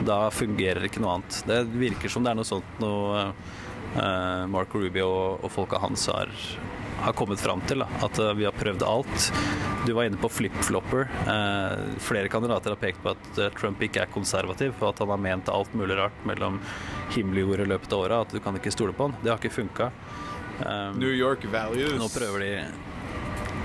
Da 0.05 0.27
fungerer 0.33 0.87
ikke 0.87 1.03
noe 1.03 1.17
annet. 1.17 1.41
Det 1.49 1.59
virker 1.73 2.11
som 2.11 2.25
det 2.25 2.33
er 2.33 2.39
noe 2.39 2.47
sånt 2.47 2.79
noe 2.81 3.25
uh, 3.97 4.45
Marco 4.51 4.81
Rubio 4.81 5.09
og, 5.09 5.43
og 5.45 5.51
folka 5.53 5.79
hans 5.83 6.07
har, 6.11 6.31
har 7.03 7.15
kommet 7.17 7.41
fram 7.43 7.61
til. 7.69 7.83
Da. 7.83 7.89
At 8.07 8.19
uh, 8.21 8.31
vi 8.37 8.47
har 8.47 8.57
prøvd 8.57 8.85
alt. 8.87 9.29
Du 9.85 9.93
var 9.93 10.07
inne 10.07 10.19
på 10.19 10.31
flip-flopper. 10.31 11.09
Uh, 11.27 11.95
flere 12.03 12.31
kandidater 12.31 12.73
har 12.73 12.81
pekt 12.81 13.01
på 13.03 13.11
at 13.11 13.39
eh, 13.39 13.51
Trump 13.57 13.81
ikke 13.83 14.05
er 14.05 14.11
konservativ, 14.13 14.77
og 14.79 14.93
at 14.93 15.01
han 15.03 15.11
har 15.11 15.19
ment 15.19 15.51
alt 15.51 15.73
mulig 15.75 15.97
rart 15.99 16.21
mellom 16.27 16.61
himmel 17.11 17.43
og 17.43 17.57
i 17.59 17.67
løpet 17.67 17.91
av 17.91 18.05
året. 18.05 18.27
At 18.27 18.37
du 18.37 18.43
kan 18.43 18.55
ikke 18.59 18.71
stole 18.71 18.95
på 18.95 19.09
han. 19.09 19.17
Det 19.19 19.33
har 19.33 19.41
ikke 19.41 19.57
funka. 19.57 19.89
New 20.97 21.11
York 21.13 21.45
Values. 21.51 21.95
Nå 21.99 22.09
prøver 22.13 22.45
de 22.45 22.51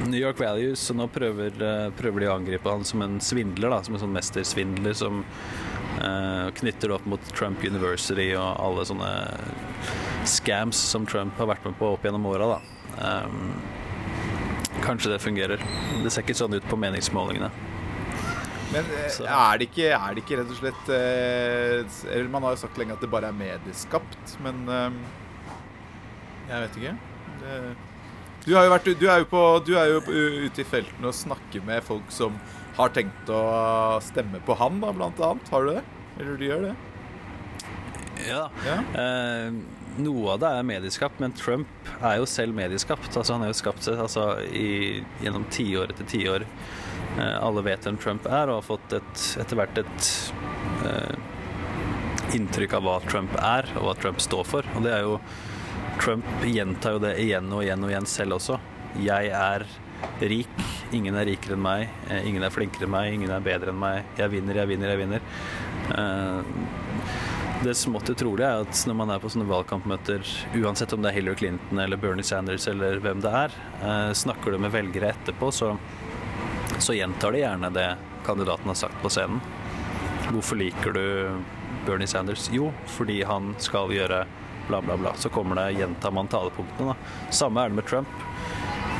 New 0.08 0.20
York 0.20 0.38
Values, 0.40 0.80
så 0.80 0.94
nå 0.94 1.08
prøver, 1.10 1.54
eh, 1.62 1.88
prøver 1.98 2.22
de 2.22 2.28
å 2.30 2.36
angripe 2.36 2.70
han 2.70 2.84
som 2.86 3.02
en 3.02 3.18
svindler, 3.24 3.72
da, 3.72 3.80
som 3.82 3.96
en 3.96 4.02
sånn 4.04 4.14
mestersvindler 4.14 4.94
som 4.94 5.24
uh, 5.98 6.46
knytter 6.54 6.88
det 6.88 6.94
opp 6.94 7.08
mot 7.10 7.32
Trump 7.34 7.64
University 7.66 8.30
og 8.38 8.60
alle 8.62 8.86
sånne 8.86 9.10
scams 10.28 10.78
som 10.92 11.06
Trump 11.08 11.34
har 11.40 11.50
vært 11.50 11.66
med 11.66 11.74
på 11.80 11.90
opp 11.96 12.06
gjennom 12.06 12.28
åra. 12.30 12.54
da. 12.54 12.60
Um, 12.98 13.56
kanskje 14.84 15.10
det 15.12 15.18
fungerer. 15.18 15.64
Det 16.04 16.12
ser 16.12 16.24
ikke 16.24 16.38
sånn 16.38 16.54
ut 16.54 16.70
på 16.70 16.78
meningsmålingene. 16.78 17.50
Men 18.72 18.84
eh, 18.98 19.20
er, 19.24 19.58
det 19.58 19.70
ikke, 19.70 19.92
er 19.96 20.14
det 20.14 20.24
ikke 20.24 20.42
rett 20.42 20.50
og 20.52 20.58
slett 20.58 20.90
eh, 20.92 21.78
eller 22.12 22.28
Man 22.28 22.44
har 22.44 22.52
jo 22.52 22.60
sagt 22.60 22.76
lenge 22.80 22.92
at 22.98 23.00
det 23.00 23.08
bare 23.08 23.30
er 23.30 23.36
medieskapt, 23.36 24.34
men 24.44 24.60
eh, 24.68 24.98
Jeg 26.48 26.64
vet 26.64 26.78
ikke. 26.80 26.94
Det, 27.38 27.56
du, 28.46 28.52
har 28.56 28.66
jo 28.66 28.72
vært, 28.72 28.90
du 29.00 29.06
er 29.12 29.26
på, 29.28 29.42
du 29.66 29.74
er 29.76 29.92
jo 29.92 30.00
ute 30.46 30.62
i 30.62 30.66
felten 30.66 31.08
og 31.08 31.16
snakker 31.16 31.64
med 31.66 31.84
folk 31.84 32.12
som 32.14 32.38
har 32.78 32.92
tenkt 32.94 33.30
å 33.34 33.42
stemme 34.04 34.40
på 34.46 34.56
han, 34.58 34.78
da, 34.82 34.92
blant 34.94 35.20
annet. 35.24 35.50
Har 35.52 35.66
du 35.66 35.74
det? 35.74 35.82
Eller 36.18 36.38
du 36.38 36.46
gjør 36.46 36.68
det? 36.68 36.74
Ja. 38.26 38.44
Ja. 38.66 38.78
Eh, 39.02 39.52
noe 39.98 40.34
av 40.34 40.42
det 40.42 40.50
er 40.54 40.66
medieskapt, 40.66 41.20
men 41.22 41.34
Trump 41.36 41.90
er 41.98 42.20
jo 42.20 42.28
selv 42.30 42.56
medieskapt. 42.56 43.10
Altså, 43.12 43.34
han 43.34 43.44
er 43.46 43.52
jo 43.52 43.58
skapt 43.58 43.88
altså, 43.92 44.30
i, 44.54 45.02
gjennom 45.22 45.46
tiår 45.54 45.92
etter 45.94 46.08
tiår. 46.08 46.46
Eh, 47.18 47.36
alle 47.42 47.64
vet 47.66 47.86
hvem 47.86 47.98
Trump 48.00 48.28
er, 48.30 48.48
og 48.48 48.60
har 48.60 48.66
fått 48.66 48.96
et, 49.00 49.26
etter 49.42 49.58
hvert 49.58 49.82
et 49.82 50.10
eh, 50.86 52.38
inntrykk 52.38 52.78
av 52.78 52.86
hva 52.86 52.98
Trump 53.08 53.34
er, 53.42 53.70
og 53.78 53.88
hva 53.88 53.96
Trump 53.98 54.22
står 54.22 54.46
for. 54.46 54.68
Og 54.76 54.86
det 54.86 54.94
er 54.94 55.06
jo 55.06 55.18
Trump 56.00 56.24
gjentar 56.44 56.96
jo 56.96 57.02
det 57.02 57.14
igjen 57.22 57.52
og 57.52 57.64
igjen 57.64 57.84
og 57.84 57.92
igjen 57.92 58.08
selv 58.08 58.38
også. 58.38 58.58
Jeg 59.02 59.30
er 59.34 59.64
rik. 60.30 60.60
Ingen 60.94 61.16
er 61.18 61.26
rikere 61.28 61.56
enn 61.56 61.64
meg. 61.64 61.88
Eh, 62.08 62.28
Ingen 62.28 62.44
er 62.46 62.54
flinkere 62.54 62.86
enn 62.88 62.94
meg. 62.94 63.12
Ingen 63.16 63.32
er 63.34 63.44
bedre 63.44 63.74
enn 63.74 63.80
meg. 63.80 64.04
Jeg 64.18 64.32
vinner, 64.32 64.60
jeg 64.62 64.70
vinner, 64.70 64.92
jeg 64.94 65.02
vinner. 65.02 65.26
Eh, 65.98 67.18
det 67.64 67.74
smått 67.74 68.10
utrolige 68.12 68.46
er 68.46 68.62
at 68.62 68.80
når 68.86 68.96
man 69.00 69.10
er 69.10 69.18
på 69.22 69.30
sånne 69.34 69.48
valgkampmøter, 69.50 70.22
uansett 70.60 70.92
om 70.94 71.02
det 71.02 71.10
er 71.10 71.16
Hillary 71.18 71.40
Clinton 71.40 71.80
eller 71.82 71.98
Bernie 71.98 72.26
Sanders 72.26 72.68
eller 72.70 73.00
hvem 73.02 73.22
det 73.24 73.32
er, 73.34 73.56
eh, 73.82 74.12
snakker 74.14 74.54
du 74.54 74.60
med 74.62 74.70
velgere 74.70 75.10
etterpå, 75.10 75.50
så, 75.50 75.72
så 76.78 76.94
gjentar 76.94 77.34
de 77.34 77.42
gjerne 77.42 77.72
det 77.74 77.88
kandidaten 78.28 78.70
har 78.70 78.78
sagt 78.78 79.02
på 79.02 79.10
scenen. 79.10 79.42
Hvorfor 80.28 80.60
liker 80.60 80.94
du 80.94 81.04
Bernie 81.86 82.06
Sanders? 82.06 82.46
Jo, 82.54 82.70
fordi 82.94 83.22
han 83.26 83.54
skal 83.58 83.90
gjøre 83.96 84.22
bla, 84.68 84.82
bla, 84.84 84.96
bla. 85.00 85.14
Så 85.16 85.32
kommer 85.32 85.58
det, 85.58 85.80
gjentar 85.80 86.14
man 86.14 86.28
talepunktene. 86.30 86.94
Samme 87.30 87.64
er 87.64 87.72
det 87.72 87.80
med 87.80 87.88
Trump. 87.88 88.08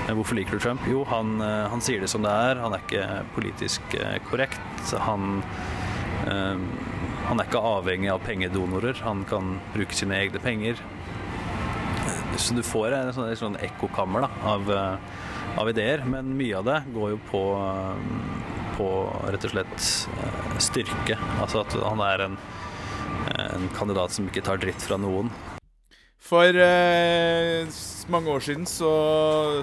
Eh, 0.08 0.14
Hvorfor 0.16 0.38
liker 0.38 0.56
du 0.56 0.58
Trump? 0.58 0.80
Jo, 0.88 1.04
han, 1.08 1.40
eh, 1.40 1.68
han 1.68 1.80
sier 1.84 2.00
det 2.00 2.08
som 2.08 2.24
det 2.24 2.32
er. 2.32 2.62
Han 2.62 2.74
er 2.74 2.84
ikke 2.84 3.06
politisk 3.36 3.94
eh, 3.98 4.16
korrekt. 4.28 4.60
Han, 5.04 5.42
han 6.28 7.40
er 7.40 7.46
ikke 7.46 7.60
avhengig 7.60 8.10
av 8.12 8.22
pengedonorer. 8.24 8.96
Han 9.04 9.24
kan 9.28 9.58
bruke 9.74 9.96
sine 9.96 10.16
egne 10.18 10.40
penger. 10.42 10.80
Så 12.38 12.54
du 12.54 12.62
får 12.62 12.94
en 12.94 13.12
sånn, 13.14 13.28
et 13.32 13.40
sånn 13.40 13.58
ekkokammer 13.64 14.28
av, 14.46 14.68
av 15.58 15.70
ideer, 15.70 16.04
men 16.06 16.36
mye 16.38 16.58
av 16.60 16.68
det 16.68 16.78
går 16.94 17.14
jo 17.14 17.20
på, 17.30 17.42
på 18.76 18.88
rett 19.32 19.48
og 19.48 19.54
slett 19.54 19.88
styrke. 20.62 21.18
Altså 21.42 21.64
at 21.64 21.78
han 21.82 22.04
er 22.06 22.26
en, 22.28 22.38
en 23.48 23.70
kandidat 23.78 24.14
som 24.14 24.28
ikke 24.30 24.44
tar 24.46 24.62
dritt 24.62 24.84
fra 24.84 25.00
noen. 25.00 25.32
For 26.28 26.52
eh, 26.60 27.64
mange 28.12 28.28
år 28.28 28.42
siden 28.44 28.66
så 28.68 28.92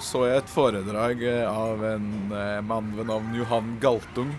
så 0.02 0.24
jeg 0.26 0.42
et 0.42 0.50
foredrag 0.50 1.22
eh, 1.22 1.46
av 1.46 1.84
en 1.86 2.08
eh, 2.34 2.62
mann 2.66 2.90
ved 2.98 3.06
navn 3.12 3.36
Johan 3.38 3.76
Galtung, 3.84 4.32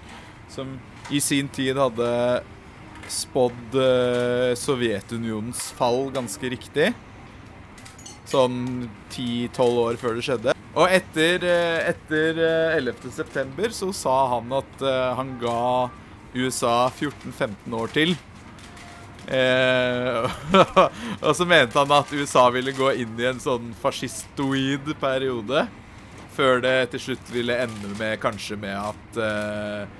som 0.50 0.74
i 1.14 1.20
sin 1.22 1.46
tid 1.54 1.78
hadde 1.78 2.08
spådd 3.06 3.78
eh, 3.78 4.56
Sovjetunionens 4.58 5.68
fall 5.78 6.08
ganske 6.14 6.50
riktig. 6.50 6.90
Sånn 8.26 8.88
10-12 9.14 9.82
år 9.84 9.98
før 10.00 10.18
det 10.18 10.26
skjedde. 10.26 10.56
Og 10.76 10.90
etter, 10.90 11.46
eh, 11.46 11.92
etter 11.92 12.42
eh, 12.42 12.78
11. 12.80 13.06
september 13.14 13.70
så 13.70 13.92
sa 13.94 14.16
han 14.34 14.50
at 14.58 14.82
eh, 14.82 15.12
han 15.14 15.36
ga 15.38 15.60
USA 16.34 16.88
14-15 16.90 17.78
år 17.78 17.94
til. 17.94 18.18
Eh, 19.26 20.30
og 21.26 21.32
så 21.36 21.46
mente 21.48 21.78
han 21.78 21.94
at 21.96 22.12
USA 22.14 22.46
ville 22.54 22.74
gå 22.76 22.92
inn 23.02 23.18
i 23.18 23.28
en 23.30 23.42
sånn 23.42 23.72
fascistoid 23.80 24.92
periode. 25.02 25.66
Før 26.36 26.60
det 26.64 26.76
til 26.92 27.02
slutt 27.08 27.32
ville 27.32 27.56
ende 27.64 27.94
med 27.96 28.20
kanskje 28.22 28.58
med 28.60 28.76
at 28.76 29.20
eh, 29.24 29.96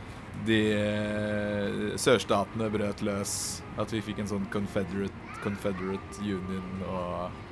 de 0.47 0.61
eh, 0.77 1.97
sørstatene 2.01 2.69
brøt 2.73 3.03
løs. 3.07 3.35
At 3.81 3.93
vi 3.93 4.05
fikk 4.05 4.23
en 4.23 4.31
sånn 4.35 4.47
confederate, 4.53 5.27
confederate 5.45 6.23
union 6.23 6.87
og 6.87 7.43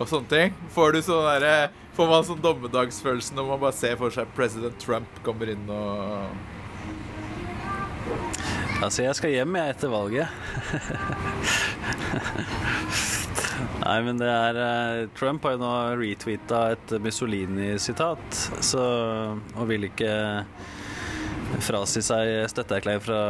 og 0.00 0.08
sånne 0.08 0.30
ting. 0.30 0.54
Får 0.72 0.96
sånn 1.04 1.26
derre 1.28 1.56
Får 1.92 2.08
man 2.08 2.22
sånn 2.24 2.40
dommedagsfølelse 2.40 3.34
når 3.36 3.48
man 3.50 3.58
bare 3.66 3.76
ser 3.76 3.98
for 4.00 4.14
seg 4.14 4.30
president 4.32 4.78
Trump 4.80 5.18
kommer 5.26 5.50
inn 5.52 5.66
og 5.68 6.30
Altså, 8.82 9.04
jeg 9.04 9.14
skal 9.14 9.30
hjem 9.30 9.56
jeg 9.60 9.74
etter 9.76 9.90
valget. 9.92 10.26
Nei, 13.82 13.98
men 14.06 14.18
det 14.18 14.30
er 14.30 14.58
eh, 14.58 15.08
Trump 15.18 15.44
har 15.46 15.54
jo 15.54 15.60
nå 15.62 15.70
retweeta 16.00 16.62
et 16.74 16.94
Mussolini-sitat, 17.02 18.38
så 18.62 18.82
Og 19.54 19.68
vil 19.70 19.86
ikke 19.86 20.12
frasi 21.62 22.00
seg 22.02 22.48
støtteerklæring 22.50 23.02
fra 23.04 23.20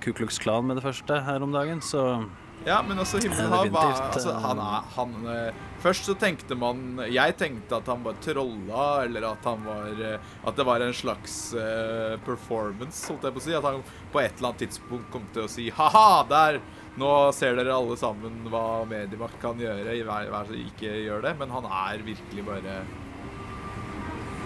Ku 0.00 0.12
Klux 0.16 0.38
Klan 0.40 0.68
med 0.68 0.78
det 0.78 0.84
første 0.86 1.20
her 1.26 1.44
om 1.44 1.52
dagen, 1.52 1.80
så 1.84 2.22
Ja, 2.64 2.82
men 2.86 2.98
Ja, 2.98 3.04
himmelen 3.18 3.52
har 3.52 3.70
hva 3.74 3.84
altså, 4.06 4.30
eh. 4.30 4.42
han 4.44 4.60
er, 4.62 4.90
han, 4.94 5.14
eh, 5.32 5.62
Først 5.82 6.06
så 6.06 6.14
tenkte 6.18 6.54
man 6.58 7.00
Jeg 7.10 7.34
tenkte 7.40 7.80
at 7.80 7.88
han 7.90 8.04
var 8.04 8.18
trolla, 8.22 8.84
eller 9.06 9.26
at 9.32 9.48
han 9.48 9.64
var 9.66 9.98
eh, 9.98 10.28
At 10.46 10.58
det 10.58 10.66
var 10.68 10.84
en 10.84 10.94
slags 10.94 11.40
uh, 11.56 12.14
performance, 12.26 13.02
holdt 13.10 13.26
jeg 13.26 13.34
på 13.34 13.42
å 13.42 13.46
si. 13.46 13.56
At 13.58 13.66
han 13.66 13.82
på 14.12 14.22
et 14.22 14.36
eller 14.36 14.52
annet 14.52 14.64
tidspunkt 14.66 15.10
kom 15.14 15.26
til 15.34 15.46
å 15.46 15.50
si 15.50 15.68
Ha-ha, 15.74 16.22
der! 16.30 16.60
Nå 17.00 17.08
ser 17.32 17.56
dere 17.56 17.72
alle 17.72 17.96
sammen 17.96 18.42
hva 18.52 18.82
mediemakt 18.84 19.38
kan 19.40 19.56
gjøre. 19.60 19.96
Vær 20.04 20.28
vær 20.28 20.50
så 20.50 20.58
ikke 20.58 20.90
gjør 21.06 21.24
det. 21.24 21.32
Men 21.40 21.54
han 21.54 21.66
er 21.66 22.04
virkelig 22.04 22.44
bare 22.44 22.76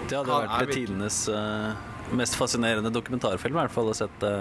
Det 0.07 0.15
hadde 0.15 0.41
vært 0.47 0.73
tidenes 0.73 1.25
uh, 1.27 1.75
mest 2.15 2.37
fascinerende 2.39 2.91
dokumentarfilm, 2.93 3.57
i 3.57 3.61
hvert 3.65 3.73
fall, 3.73 3.91
å 3.91 3.97
sette 3.97 4.31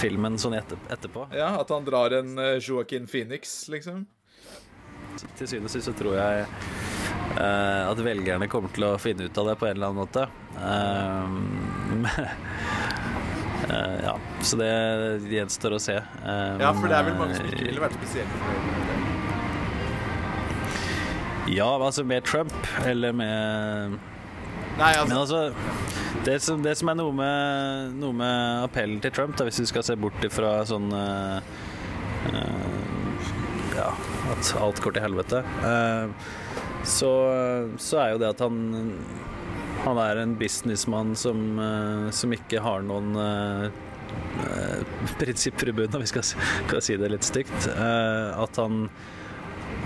filmen 0.00 0.38
sånn 0.40 0.54
etter, 0.58 0.78
etterpå. 0.92 1.26
Ja, 1.36 1.52
at 1.60 1.70
han 1.72 1.84
drar 1.86 2.10
en 2.16 2.36
uh, 2.38 2.56
Joaquin 2.62 3.06
Phoenix, 3.10 3.68
liksom. 3.72 4.06
Til 5.36 5.46
syvende 5.48 5.68
og 5.68 5.74
sist 5.74 5.88
så 5.90 5.92
tror 5.96 6.14
jeg 6.16 6.46
uh, 7.36 7.90
at 7.90 7.98
velgerne 8.00 8.48
kommer 8.50 8.72
til 8.72 8.84
å 8.88 8.94
finne 9.02 9.26
ut 9.28 9.38
av 9.42 9.50
det 9.50 9.56
på 9.60 9.66
en 9.68 9.76
eller 9.76 9.92
annen 9.92 10.00
måte. 10.00 10.22
Uh, 10.56 11.28
uh, 13.68 13.98
ja, 14.06 14.14
så 14.42 14.56
det 14.60 14.72
gjenstår 15.32 15.76
å 15.76 15.80
se. 15.82 15.96
Eh, 16.00 16.54
Ja, 16.62 16.72
for 16.74 16.88
det 16.88 16.96
er 16.98 17.04
vel 17.10 17.18
mange 17.20 17.36
som 17.36 17.44
eh, 17.46 17.52
ikke 17.52 17.68
ville 17.68 17.84
vært 17.84 17.98
spesielt. 18.00 18.32
Ja, 21.52 21.68
altså 21.76 22.04
med 22.06 22.24
Trump, 22.24 22.54
eller 22.86 23.12
med 23.12 23.98
Nei, 24.78 24.92
Men 25.06 25.18
altså 25.18 25.48
altså 25.48 25.92
det 26.24 26.38
som, 26.40 26.62
det 26.62 26.76
som 26.78 26.90
er 26.92 26.98
noe 26.98 27.12
med, 27.16 27.96
noe 27.98 28.14
med 28.14 28.64
appellen 28.66 29.00
til 29.02 29.12
Trump, 29.14 29.34
da, 29.38 29.46
hvis 29.48 29.58
vi 29.62 29.68
skal 29.72 29.84
se 29.86 29.96
bort 29.98 30.22
ifra 30.22 30.60
sånn 30.68 30.92
uh, 30.94 31.42
Ja, 33.74 33.88
at 34.30 34.52
alt 34.60 34.82
går 34.84 34.94
til 34.94 35.06
helvete, 35.06 35.42
uh, 35.64 36.12
så, 36.86 37.10
så 37.80 38.02
er 38.04 38.12
jo 38.14 38.20
det 38.22 38.30
at 38.34 38.42
han 38.42 38.56
Han 39.82 39.98
er 39.98 40.20
en 40.22 40.36
businessmann 40.38 41.16
som, 41.18 41.42
uh, 41.58 42.06
som 42.14 42.34
ikke 42.34 42.62
har 42.62 42.86
noen 42.86 43.16
prinsipper 45.18 45.70
i 45.70 45.74
bunnen, 45.74 45.96
om 45.96 46.04
vi 46.04 46.10
skal, 46.10 46.24
skal 46.24 46.82
si 46.84 46.94
det 47.00 47.08
litt 47.10 47.26
stygt. 47.26 47.66
At 47.72 48.58
han 48.60 48.86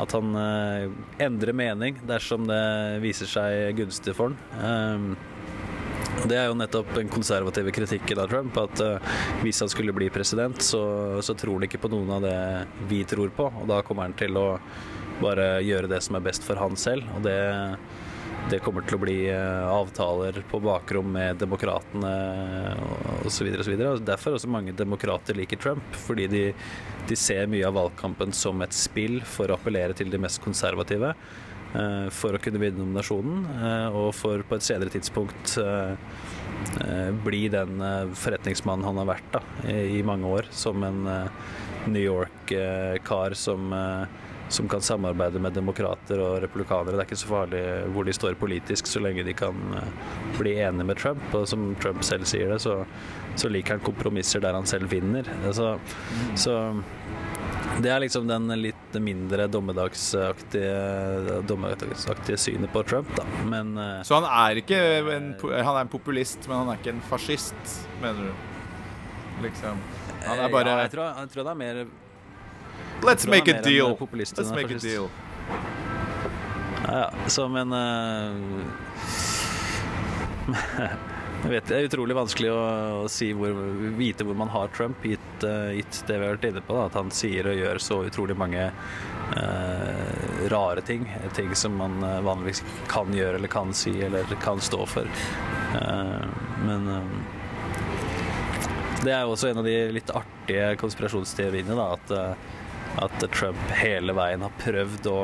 at 0.03 0.13
han 0.13 0.35
eh, 0.37 0.91
endrer 1.25 1.57
mening 1.57 1.97
dersom 2.09 2.47
det 2.49 3.01
viser 3.05 3.31
seg 3.31 3.77
gunstig 3.79 4.17
for 4.17 4.35
han. 4.35 5.17
Eh, 5.17 5.33
det 6.27 6.37
er 6.39 6.49
jo 6.49 6.57
nettopp 6.59 6.95
den 6.97 7.11
konservative 7.13 7.73
kritikken 7.75 8.21
av 8.23 8.31
Trump. 8.33 8.57
At 8.59 8.83
eh, 8.83 9.17
hvis 9.45 9.61
han 9.63 9.71
skulle 9.73 9.95
bli 9.97 10.11
president, 10.13 10.61
så, 10.63 10.83
så 11.25 11.37
tror 11.39 11.61
han 11.61 11.69
ikke 11.69 11.83
på 11.83 11.93
noen 11.93 12.13
av 12.17 12.25
det 12.25 12.39
vi 12.91 13.03
tror 13.09 13.33
på. 13.37 13.51
Og 13.63 13.69
da 13.71 13.83
kommer 13.87 14.09
han 14.09 14.17
til 14.19 14.37
å 14.41 14.49
bare 15.21 15.57
gjøre 15.65 15.91
det 15.91 16.03
som 16.05 16.19
er 16.19 16.27
best 16.27 16.45
for 16.45 16.61
han 16.61 16.77
selv. 16.81 17.07
Og 17.17 17.25
det, 17.25 17.37
det 18.51 18.61
kommer 18.63 18.85
til 18.87 18.97
å 18.99 19.03
bli 19.03 19.17
eh, 19.33 19.67
avtaler 19.67 20.39
på 20.51 20.61
bakrom 20.63 21.09
med 21.17 21.41
demokratene 21.41 22.13
osv. 23.27 23.49
Derfor 24.07 24.37
også 24.37 24.51
mange 24.51 24.75
demokrater 24.77 25.35
liker 25.39 25.59
Trump. 25.63 25.99
Fordi 26.07 26.29
de, 26.31 26.45
de 27.09 27.19
ser 27.19 27.51
mye 27.51 27.67
av 27.67 27.75
valgkampen 27.79 28.35
som 28.37 28.63
et 28.63 28.77
spill 28.77 29.19
for 29.27 29.51
å 29.51 29.59
appellere 29.59 29.97
til 29.99 30.13
de 30.13 30.21
mest 30.23 30.43
konservative. 30.45 31.15
eh, 31.75 32.07
For 32.15 32.39
å 32.39 32.43
kunne 32.43 32.63
vinne 32.63 32.83
nominasjonen, 32.83 33.49
eh, 33.57 33.89
og 33.99 34.13
for 34.15 34.47
på 34.47 34.59
et 34.61 34.67
senere 34.69 34.95
tidspunkt 34.95 35.57
eh, 35.63 35.97
eh, 36.87 37.11
bli 37.27 37.47
den 37.53 37.83
eh, 37.83 38.15
forretningsmannen 38.15 38.87
han 38.87 39.03
har 39.03 39.11
vært 39.17 39.41
da, 39.41 39.43
i 39.75 40.05
mange 40.07 40.31
år. 40.39 40.53
Som 40.55 40.87
en 40.87 41.03
eh, 41.11 41.43
New 41.91 42.03
York-kar 42.03 43.35
som 43.39 43.75
eh, 43.75 44.23
som 44.49 44.69
kan 44.69 44.81
samarbeide 44.81 45.41
med 45.43 45.53
demokrater 45.57 46.21
og 46.23 46.39
republikanere. 46.45 46.95
Det 46.95 47.03
er 47.03 47.09
ikke 47.09 47.19
så 47.19 47.31
farlig 47.31 47.63
hvor 47.95 48.07
de 48.07 48.15
står 48.15 48.39
politisk, 48.39 48.87
så 48.87 49.03
lenge 49.03 49.25
de 49.27 49.35
kan 49.37 49.57
eh, 49.81 49.89
bli 50.39 50.57
enige 50.63 50.87
med 50.87 51.01
Trump. 51.01 51.25
Og 51.35 51.49
som 51.51 51.73
Trump 51.83 52.05
selv 52.07 52.29
sier 52.31 52.53
det, 52.55 52.61
så, 52.63 52.79
så 53.35 53.51
liker 53.51 53.77
han 53.77 53.87
kompromisser 53.87 54.43
der 54.45 54.55
han 54.57 54.69
selv 54.69 54.91
vinner. 54.93 55.27
Så, 55.57 55.75
så 56.39 56.55
det 57.83 57.91
er 57.93 58.01
liksom 58.01 58.29
den 58.31 58.49
litt 58.63 58.97
mindre 59.03 59.49
dommedagsaktige, 59.53 61.43
dommedagsaktige 61.49 62.39
synet 62.41 62.73
på 62.73 62.85
Trump, 62.89 63.11
da. 63.19 63.27
Men 63.51 63.75
eh, 63.83 64.01
Så 64.07 64.21
han 64.21 64.31
er 64.31 64.63
ikke 64.63 64.81
en, 65.17 65.33
han 65.43 65.75
er 65.75 65.83
en 65.83 65.93
populist, 65.93 66.47
men 66.49 66.63
han 66.63 66.73
er 66.73 66.81
ikke 66.81 66.95
en 66.95 67.05
fascist, 67.11 67.79
mener 68.01 68.31
du? 68.31 68.33
Liksom. 69.45 69.83
Han 70.27 70.41
er 70.41 70.51
bare 70.51 70.71
ja, 70.73 70.83
jeg, 70.87 70.93
tror, 70.95 71.11
jeg 71.21 71.35
tror 71.35 71.45
det 71.45 71.53
er 71.53 71.59
mer 71.61 71.87
Let's 73.03 73.27
make 73.27 73.49
a 73.49 73.63
deal. 73.63 73.97
Let's 74.13 74.51
make 74.55 74.75
a 74.75 74.79
deal. 74.79 75.09
Ja, 76.87 77.11
så 77.27 77.49
men 77.49 77.73
en 77.73 78.43
eh, 80.47 80.87
Jeg 81.43 81.51
vet, 81.53 81.67
Det 81.69 81.77
er 81.77 81.87
utrolig 81.87 82.15
vanskelig 82.17 82.49
å, 82.51 82.61
å 83.05 83.09
si 83.13 83.29
hvor, 83.37 83.53
vite 83.99 84.25
hvor 84.27 84.35
man 84.39 84.51
har 84.51 84.71
Trump, 84.75 85.05
gitt, 85.05 85.45
eh, 85.45 85.77
gitt 85.79 86.01
det 86.09 86.17
vi 86.17 86.25
har 86.25 86.35
vært 86.35 86.47
inne 86.49 86.63
på. 86.65 86.75
Da, 86.75 86.87
at 86.89 86.97
han 86.99 87.13
sier 87.15 87.47
og 87.51 87.59
gjør 87.61 87.81
så 87.83 88.01
utrolig 88.09 88.37
mange 88.39 88.65
eh, 88.67 90.49
rare 90.51 90.83
ting. 90.87 91.05
Ting 91.37 91.55
som 91.59 91.77
man 91.79 92.01
eh, 92.03 92.21
vanligvis 92.27 92.65
kan 92.91 93.15
gjøre 93.15 93.39
eller 93.39 93.53
kan 93.53 93.75
si 93.77 93.95
eller 94.09 94.25
kan 94.43 94.63
stå 94.65 94.81
for. 94.91 95.07
Eh, 95.79 96.27
men 96.67 96.89
eh, 96.95 97.07
det 99.05 99.13
er 99.13 99.23
jo 99.23 99.37
også 99.37 99.53
en 99.53 99.61
av 99.63 99.69
de 99.69 99.77
litt 99.95 100.11
artige 100.11 100.73
konspirasjonsteoriene, 100.81 101.77
da, 101.79 101.91
at, 101.95 102.15
eh, 102.17 102.55
at 103.03 103.27
Trump 103.35 103.75
hele 103.77 104.15
veien 104.17 104.45
har 104.47 104.55
prøvd 104.63 105.11
å 105.13 105.21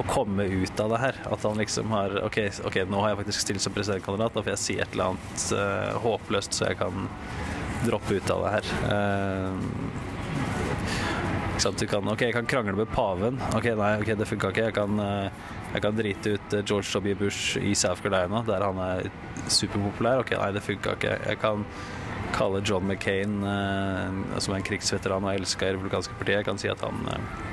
å 0.00 0.04
komme 0.08 0.44
ut 0.48 0.80
av 0.80 0.92
det 0.94 1.00
her. 1.02 1.18
At 1.32 1.44
han 1.46 1.58
liksom 1.60 1.90
har 1.92 2.14
OK, 2.24 2.38
okay 2.68 2.86
nå 2.88 3.02
har 3.02 3.12
jeg 3.12 3.20
faktisk 3.22 3.44
stilt 3.44 3.64
som 3.64 3.74
presidentkandidat, 3.76 4.34
da 4.34 4.44
får 4.44 4.54
jeg 4.54 4.62
si 4.64 4.76
et 4.80 4.96
eller 4.96 5.12
annet 5.12 5.46
uh, 5.56 5.98
håpløst 6.04 6.56
så 6.56 6.70
jeg 6.70 6.80
kan 6.80 7.08
droppe 7.86 8.18
ut 8.18 8.32
av 8.32 8.44
det 8.46 8.52
her. 8.56 8.64
Uh, 8.88 9.54
Ikke 11.52 11.64
sant? 11.66 11.82
Du 11.82 11.88
kan, 11.90 12.08
ok, 12.08 12.22
jeg 12.28 12.36
kan 12.36 12.48
krangle 12.48 12.76
med 12.78 12.92
paven. 12.94 13.40
Ok, 13.52 13.72
nei, 13.78 13.92
ok, 14.00 14.14
det 14.18 14.28
funka 14.30 14.52
ikke. 14.54 14.68
Jeg 14.70 14.76
kan, 14.78 15.02
uh, 15.02 15.58
jeg 15.74 15.84
kan 15.84 15.98
drite 15.98 16.36
ut 16.36 16.56
George 16.62 16.88
W. 16.96 17.16
Bush 17.24 17.58
i 17.60 17.74
South 17.76 18.00
Carolina, 18.04 18.44
der 18.48 18.64
han 18.64 18.80
er 18.82 19.10
superpopulær. 19.52 20.24
Ok, 20.24 20.36
nei, 20.38 20.52
det 20.56 20.64
funka 20.64 20.96
ikke. 20.96 21.18
Jeg 21.28 21.42
kan 21.42 21.66
kalle 22.34 22.62
John 22.64 22.86
McCain, 22.88 23.38
eh, 23.44 24.38
som 24.42 24.54
er 24.54 24.60
en 24.60 24.66
krigsveteran 24.66 25.24
og 25.24 25.34
elska 25.36 25.68
i 25.68 25.76
republikanske 25.76 26.16
partiet, 26.20 26.44
kan 26.48 26.60
si 26.60 26.70
at 26.72 26.82
han 26.84 27.02
eh, 27.12 27.52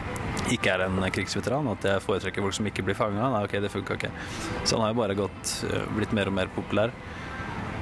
ikke 0.55 0.73
er 0.73 0.85
en 0.87 0.99
krigsveteran, 1.13 1.67
at 1.73 1.85
jeg 1.85 2.03
foretrekker 2.05 2.45
folk 2.45 2.57
som 2.57 2.69
ikke 2.69 2.85
blir 2.87 2.97
fanga. 2.97 3.29
Nei, 3.33 3.43
ok, 3.47 3.59
det 3.63 3.71
funka 3.73 3.99
ikke. 3.99 4.11
Så 4.63 4.77
han 4.77 4.85
har 4.85 4.93
jo 4.93 5.01
bare 5.01 5.17
gått, 5.19 5.53
eh, 5.69 5.85
blitt 5.97 6.15
mer 6.15 6.31
og 6.31 6.37
mer 6.39 6.51
populær. 6.55 6.93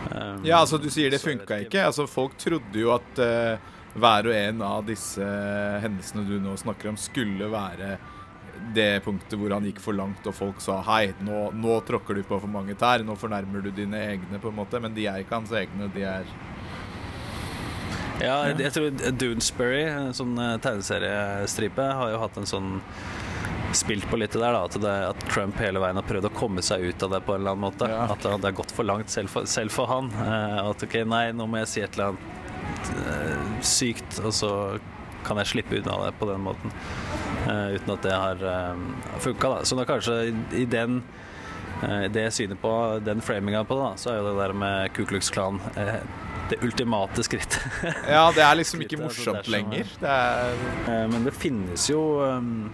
Um, 0.07 0.43
Ja, 0.45 0.61
altså 0.61 0.79
du 0.79 0.89
sier 0.93 1.11
det 1.11 1.21
funka 1.21 1.61
ikke. 1.65 1.81
Altså 1.89 2.07
Folk 2.07 2.37
trodde 2.39 2.79
jo 2.79 2.93
at 2.95 3.19
eh, 3.23 3.73
hver 3.97 4.29
og 4.29 4.35
en 4.35 4.61
av 4.65 4.85
disse 4.87 5.25
hendelsene 5.83 6.25
du 6.27 6.37
nå 6.41 6.55
snakker 6.59 6.91
om, 6.91 6.99
skulle 6.99 7.49
være 7.51 7.97
det 8.73 9.03
punktet 9.05 9.37
hvor 9.39 9.53
han 9.53 9.65
gikk 9.67 9.79
for 9.83 9.95
langt, 9.95 10.25
og 10.27 10.35
folk 10.35 10.61
sa 10.63 10.79
hei, 10.87 11.11
nå, 11.23 11.47
nå 11.55 11.79
tråkker 11.87 12.17
du 12.17 12.23
på 12.27 12.39
for 12.41 12.51
mange 12.51 12.75
tær, 12.79 13.03
nå 13.05 13.15
fornærmer 13.19 13.63
du 13.63 13.71
dine 13.71 13.99
egne, 14.13 14.39
på 14.41 14.51
en 14.51 14.57
måte. 14.59 14.81
Men 14.83 14.95
de 14.97 15.05
er 15.07 15.23
ikke 15.23 15.37
hans 15.39 15.53
egne, 15.55 15.89
de 15.93 16.05
er 16.07 16.29
Ja, 18.23 18.37
jeg, 18.49 18.71
tror 18.73 19.13
Doonesbury, 19.13 19.81
sånn 20.17 20.37
eh, 20.41 20.55
tegneseriestripe, 20.63 21.85
har 21.99 22.13
jo 22.13 22.21
hatt 22.23 22.41
en 22.41 22.49
sånn 22.49 22.77
Spilt 23.75 24.05
på 24.07 24.15
litt 24.15 24.31
der, 24.31 24.53
da. 24.55 24.61
At, 24.63 24.77
det, 24.79 24.91
at 25.09 25.23
Trump 25.27 25.57
hele 25.59 25.81
veien 25.83 25.97
har 25.99 26.05
prøvd 26.07 26.29
å 26.29 26.31
komme 26.31 26.61
seg 26.63 26.85
ut 26.87 27.03
av 27.03 27.11
det 27.11 27.19
på 27.27 27.33
en 27.35 27.41
eller 27.41 27.51
annen 27.51 27.65
måte. 27.65 27.89
Ja. 27.91 28.05
At 28.13 28.23
det, 28.23 28.31
har 28.31 28.53
gått 28.55 28.71
for 28.71 28.87
langt 28.87 29.11
selv 29.11 29.27
for, 29.33 29.43
selv 29.43 29.75
for 29.75 29.91
han. 29.91 30.07
Eh, 30.23 30.55
at 30.61 30.85
ok, 30.87 30.95
nei, 31.03 31.25
nå 31.35 31.49
må 31.51 31.59
jeg 31.59 31.69
si 31.73 31.83
et 31.83 31.97
eller 31.99 32.13
annet 32.13 32.93
eh, 33.11 33.49
sykt, 33.67 34.21
og 34.23 34.31
så 34.33 34.51
kan 35.27 35.41
jeg 35.43 35.51
slippe 35.51 35.81
unna 35.81 35.97
det 36.05 36.13
på 36.15 36.29
den 36.31 36.45
måten. 36.47 36.71
Uten 37.43 37.91
at 37.91 38.07
det 38.07 38.15
har 38.15 38.41
uh, 38.43 38.79
funka, 39.23 39.51
da. 39.51 39.59
Så 39.67 39.75
da 39.75 39.83
kanskje 39.87 40.15
i, 40.29 40.33
i 40.63 40.65
den 40.67 41.01
det 42.11 42.23
synet 42.33 42.57
på 42.63 42.71
den 43.05 43.19
framinga 43.21 43.61
på 43.67 43.75
det, 43.77 43.83
da, 43.83 43.99
så 43.99 44.13
er 44.13 44.17
jo 44.21 44.31
det 44.31 44.39
der 44.39 44.55
med 44.63 44.95
Ku 44.95 45.03
Klux 45.11 45.29
Klan 45.35 45.59
det 46.49 46.59
ultimate 46.63 47.23
skrittet. 47.23 47.59
Ja, 48.09 48.25
det 48.35 48.43
er 48.45 48.55
liksom 48.59 48.81
ikke 48.85 48.99
morsomt 49.01 49.41
dersom- 49.43 49.51
lenger. 49.53 49.85
Det 50.01 50.11
er 50.13 50.53
Eh, 50.87 51.07
Men 51.11 51.23
det 51.27 51.33
finnes 51.35 51.89
jo 51.91 52.01
um, 52.23 52.69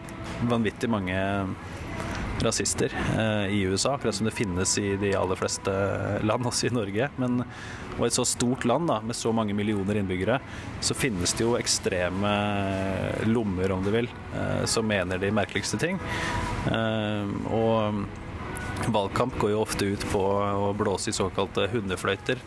vanvittig 0.49 0.89
mange 0.91 1.15
rasister 2.43 2.91
eh, 3.17 3.45
i 3.55 3.62
USA, 3.69 3.93
akkurat 3.95 4.15
som 4.17 4.25
det 4.27 4.33
finnes 4.36 4.73
i 4.81 4.95
de 4.99 5.13
aller 5.15 5.38
fleste 5.39 5.71
land, 6.25 6.45
også 6.49 6.67
i 6.67 6.73
Norge. 6.75 7.07
Men 7.21 7.43
og 7.93 8.07
et 8.07 8.15
så 8.15 8.23
stort 8.25 8.65
land 8.65 8.89
da, 8.89 8.95
med 9.05 9.15
så 9.15 9.29
mange 9.31 9.53
millioner 9.53 9.99
innbyggere, 10.01 10.39
så 10.81 10.95
finnes 10.97 11.33
det 11.38 11.45
jo 11.45 11.53
ekstreme 11.59 12.31
lommer, 13.29 13.71
om 13.75 13.83
du 13.86 13.91
vil, 13.93 14.09
eh, 14.33 14.65
som 14.65 14.88
mener 14.89 15.21
de 15.21 15.29
merkeligste 15.31 15.77
ting. 15.79 15.99
Eh, 16.67 17.33
og 17.53 18.03
valgkamp 18.91 19.38
går 19.39 19.53
jo 19.53 19.62
ofte 19.63 19.86
ut 19.93 20.03
på 20.12 20.19
å 20.67 20.73
blåse 20.75 21.13
i 21.13 21.15
såkalte 21.15 21.69
hundefløyter 21.71 22.41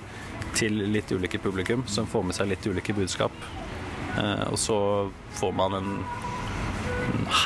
til 0.57 0.79
litt 0.93 1.13
ulike 1.13 1.41
publikum, 1.43 1.85
som 1.87 2.09
får 2.09 2.25
med 2.27 2.37
seg 2.39 2.51
litt 2.51 2.67
ulike 2.67 2.95
budskap. 2.97 3.33
Eh, 4.19 4.47
og 4.51 4.59
så 4.61 4.79
får 5.37 5.53
man 5.57 5.77
en 5.79 5.91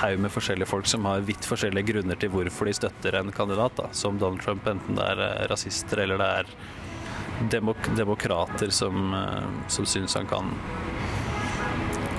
haug 0.00 0.20
med 0.20 0.33
forskjellige 0.33 0.68
folk 0.70 0.87
som 0.87 1.09
har 1.09 1.24
vidt 1.26 1.46
forskjellige 1.48 1.92
grunner 1.92 2.18
til 2.20 2.33
hvorfor 2.33 2.68
de 2.68 2.76
støtter 2.76 3.16
en 3.18 3.33
kandidat, 3.35 3.76
da, 3.79 3.88
som 3.96 4.18
Donald 4.20 4.44
Trump, 4.44 4.66
enten 4.68 4.98
det 4.98 5.09
er 5.14 5.24
eh, 5.26 5.48
rasister 5.50 6.05
eller 6.05 6.20
det 6.20 6.31
er 6.42 6.55
demok 7.50 7.88
demokrater 7.96 8.70
som, 8.74 9.14
eh, 9.16 9.50
som 9.68 9.88
syns 9.88 10.14
han 10.18 10.29
kan 10.31 10.55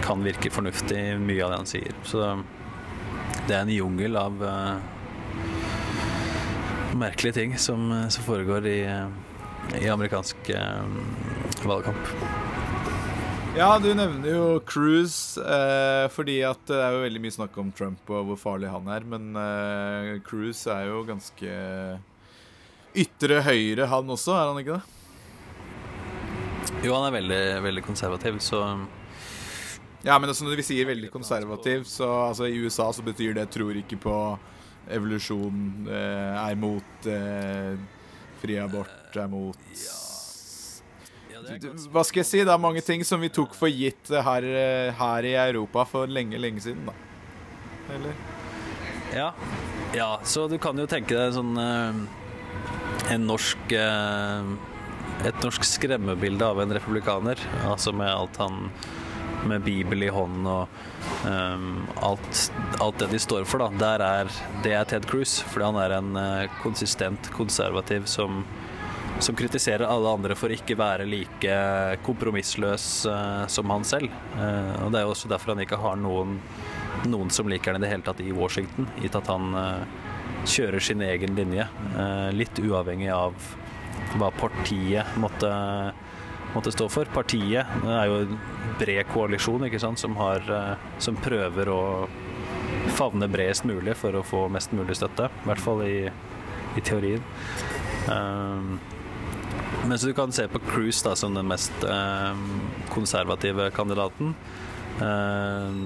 kan 0.01 0.23
virke 0.25 0.49
fornuftig 0.49 1.19
mye 1.21 1.43
av 1.45 1.51
det 1.51 1.57
han 1.60 1.69
sier. 1.69 1.93
Så 2.03 2.23
det 3.47 3.53
er 3.55 3.62
en 3.62 3.73
jungel 3.73 4.17
av 4.19 4.41
eh, 4.43 4.77
merkelige 6.97 7.38
ting 7.38 7.57
som, 7.62 7.86
som 8.12 8.25
foregår 8.25 8.67
i, 8.67 8.79
eh, 8.89 9.07
i 9.82 9.88
amerikansk 9.89 10.50
eh, 10.50 11.65
valgkamp. 11.65 12.15
Ja, 13.52 13.74
du 13.84 13.89
nevner 13.91 14.30
jo 14.32 14.43
Cruise, 14.63 15.36
eh, 15.43 16.06
fordi 16.13 16.38
at 16.47 16.62
det 16.69 16.78
er 16.80 16.95
jo 16.95 17.02
veldig 17.04 17.19
mye 17.19 17.36
snakk 17.36 17.58
om 17.60 17.71
Trump 17.76 18.08
og 18.08 18.30
hvor 18.30 18.39
farlig 18.39 18.69
han 18.71 18.88
er. 18.88 19.04
Men 19.04 19.36
eh, 19.36 20.13
Cruise 20.24 20.71
er 20.71 20.88
jo 20.88 21.02
ganske 21.08 21.52
ytre 22.95 23.41
høyre, 23.43 23.89
han 23.91 24.15
også, 24.15 24.36
er 24.36 24.50
han 24.52 24.62
ikke 24.62 24.80
det? 24.80 24.97
Jo, 26.86 26.95
han 26.95 27.10
er 27.10 27.17
veldig, 27.19 27.43
veldig 27.67 27.84
konservativ, 27.86 28.39
så 28.43 28.63
Ja, 30.02 30.15
men 30.17 30.32
altså, 30.32 30.47
når 30.47 30.58
vi 30.58 30.65
sier 30.65 30.88
veldig 30.89 31.12
konservativ, 31.13 31.84
så 31.86 32.08
altså, 32.32 32.47
i 32.47 32.58
USA 32.63 32.88
så 32.95 33.04
betyr 33.06 33.36
det 33.38 33.50
'tror 33.52 33.76
ikke 33.84 34.00
på 34.02 34.15
evolusjon', 34.89 35.88
eh, 35.91 36.50
er 36.50 36.56
mot 36.56 37.06
eh, 37.06 37.76
fri 38.41 38.58
abort, 38.58 38.89
er 39.19 39.28
mot 39.32 39.58
Hva 41.91 42.04
skal 42.06 42.21
jeg 42.21 42.28
si? 42.30 42.41
Det 42.45 42.54
er 42.54 42.62
mange 42.62 42.84
ting 42.86 43.04
som 43.08 43.21
vi 43.21 43.32
tok 43.34 43.56
for 43.58 43.71
gitt 43.71 44.12
her, 44.12 44.45
eh, 44.45 44.91
her 44.95 45.28
i 45.28 45.34
Europa 45.36 45.86
for 45.89 46.08
lenge, 46.08 46.39
lenge 46.39 46.62
siden, 46.63 46.86
da. 46.88 46.93
Eller? 47.91 48.13
Ja. 49.12 49.34
ja, 49.93 50.19
så 50.24 50.47
du 50.47 50.58
kan 50.62 50.78
jo 50.80 50.88
tenke 50.88 51.17
deg 51.17 51.34
sånn 51.36 51.58
eh, 51.60 51.97
En 53.12 53.26
norsk 53.28 53.74
eh, 53.76 54.52
Et 55.28 55.43
norsk 55.43 55.65
skremmebilde 55.67 56.47
av 56.47 56.62
en 56.63 56.71
republikaner. 56.71 57.41
Altså 57.67 57.91
med 57.91 58.08
alt 58.08 58.39
han 58.39 58.69
Med 59.50 59.65
Bibel 59.65 60.06
i 60.06 60.13
hånd 60.13 60.47
og 60.47 60.69
um, 61.26 61.84
alt, 61.97 62.41
alt 62.80 63.00
det 63.02 63.10
de 63.12 63.19
står 63.19 63.43
for, 63.50 63.65
da. 63.65 63.69
Der 63.82 64.04
er, 64.06 64.34
det 64.63 64.76
er 64.78 64.88
Ted 64.88 65.08
Cruz. 65.10 65.39
Fordi 65.52 65.65
han 65.65 65.80
er 65.82 65.95
en 65.97 66.12
konsistent 66.62 67.32
konservativ 67.34 68.06
som 68.06 68.43
som 69.21 69.36
kritiserer 69.36 69.86
alle 69.86 70.10
andre 70.10 70.36
for 70.36 70.49
ikke 70.53 70.75
være 70.79 71.05
like 71.05 71.55
kompromissløs 72.05 72.86
eh, 73.05 73.43
som 73.53 73.69
han 73.69 73.84
selv. 73.86 74.10
Eh, 74.38 74.71
og 74.81 74.91
Det 74.91 74.99
er 74.99 75.05
jo 75.05 75.13
også 75.13 75.29
derfor 75.29 75.53
han 75.53 75.62
ikke 75.62 75.77
har 75.81 75.99
noen, 76.01 76.39
noen 77.05 77.29
som 77.34 77.49
liker 77.49 77.75
han 77.75 77.81
i 77.81 77.86
det 77.86 77.91
hele 77.91 78.05
tatt 78.07 78.23
i 78.23 78.34
Washington, 78.34 78.89
gitt 79.01 79.17
at 79.17 79.29
han 79.29 79.53
eh, 79.57 79.84
kjører 80.49 80.81
sin 80.81 81.03
egen 81.05 81.36
linje, 81.38 81.67
litt 82.34 82.57
uavhengig 82.57 83.12
av 83.13 83.36
hva 84.17 84.31
partiet 84.34 85.12
måtte, 85.21 85.51
måtte 86.55 86.73
stå 86.73 86.88
for. 86.89 87.12
Partiet 87.13 87.69
er 87.86 88.07
jo 88.10 88.15
en 88.23 88.39
bred 88.79 89.05
koalisjon 89.12 89.67
ikke 89.67 89.84
sant, 89.84 90.01
som, 90.01 90.15
har, 90.17 90.41
som 90.97 91.19
prøver 91.21 91.69
å 91.69 91.84
favne 92.97 93.29
bredest 93.29 93.67
mulig 93.69 93.93
for 94.01 94.17
å 94.17 94.25
få 94.25 94.47
mest 94.49 94.73
mulig 94.73 94.97
støtte, 94.97 95.29
i 95.29 95.51
hvert 95.51 95.62
fall 95.62 95.86
i, 95.86 96.10
i 96.73 96.86
teorien. 96.89 97.21
Um, 98.10 98.79
men 99.88 99.99
så 99.99 100.07
du 100.07 100.13
kan 100.13 100.31
se 100.31 100.47
på 100.47 100.60
Cruise 100.71 101.03
da, 101.07 101.15
som 101.15 101.34
den 101.34 101.47
mest 101.49 101.84
eh, 101.84 102.43
konservative 102.93 103.69
kandidaten. 103.75 104.36
Eh, 105.01 105.79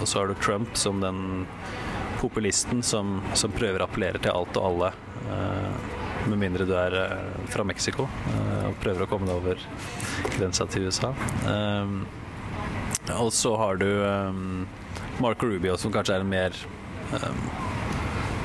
og 0.00 0.08
så 0.08 0.20
har 0.20 0.30
du 0.30 0.34
Trump 0.40 0.76
som 0.76 1.00
den 1.00 1.46
populisten 2.20 2.82
som, 2.82 3.20
som 3.34 3.52
prøver 3.52 3.82
å 3.82 3.88
appellere 3.88 4.20
til 4.22 4.34
alt 4.34 4.56
og 4.58 4.70
alle. 4.70 4.92
Eh, 5.26 5.94
med 6.26 6.40
mindre 6.40 6.66
du 6.66 6.74
er 6.78 6.94
eh, 6.98 7.42
fra 7.52 7.64
Mexico 7.66 8.08
eh, 8.32 8.62
og 8.68 8.78
prøver 8.82 9.04
å 9.04 9.10
komme 9.10 9.28
deg 9.28 9.38
over 9.38 9.60
grensa 10.36 10.66
til 10.70 10.88
USA. 10.88 11.12
Eh, 11.46 11.92
og 13.16 13.30
så 13.34 13.52
har 13.60 13.78
du 13.78 13.86
Marco 15.22 15.46
Rubio, 15.46 15.76
som 15.78 15.92
kanskje 15.94 16.16
er 16.16 16.24
en 16.24 16.32
mer 16.32 16.56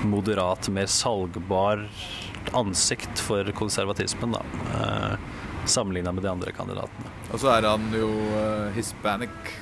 moderat, 0.05 0.69
mer 0.69 0.85
salgbar 0.85 1.81
ansikt 2.53 3.19
for 3.19 3.51
konservatismen, 3.57 4.31
da. 4.37 4.41
Eh, 4.77 5.15
Sammenligna 5.65 6.11
med 6.11 6.23
de 6.23 6.29
andre 6.31 6.51
kandidatene. 6.51 7.11
Og 7.31 7.39
så 7.39 7.51
er 7.53 7.67
han 7.69 7.83
jo 7.93 8.09
eh, 8.37 8.71
hispanic. 8.75 9.53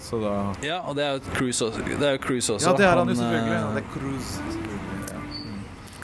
Så 0.00 0.18
da 0.22 0.34
Ja, 0.66 0.80
og 0.80 0.96
det 0.98 1.04
er 1.06 1.18
jo 1.18 1.34
Cruise 1.36 1.64
også. 1.64 1.84
Cruise 2.24 2.52
også. 2.52 2.70
Ja, 2.70 2.76
det 2.76 2.86
er 2.88 2.98
han 2.98 3.08
jo 3.08 3.14
eh, 3.14 3.20
selvfølgelig. 3.22 3.60
Det 3.74 3.82
er 3.82 3.90
Cruise. 3.94 4.42
Cruz, 4.58 5.10
Ja. 5.12 5.20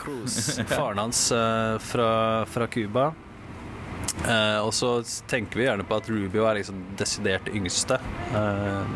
Cruise. 0.02 0.64
Faren 0.70 0.98
hans 0.98 1.33
eh, 1.33 1.79
fra, 1.79 2.11
fra 2.46 2.66
Cuba. 2.66 3.12
Uh, 4.24 4.64
og 4.64 4.72
så 4.74 5.02
tenker 5.29 5.61
vi 5.61 5.66
gjerne 5.66 5.85
på 5.85 5.96
at 5.98 6.07
Rubio 6.09 6.46
er 6.48 6.57
liksom 6.59 6.79
desidert 6.98 7.50
yngste. 7.52 7.98
Uh, 8.33 8.87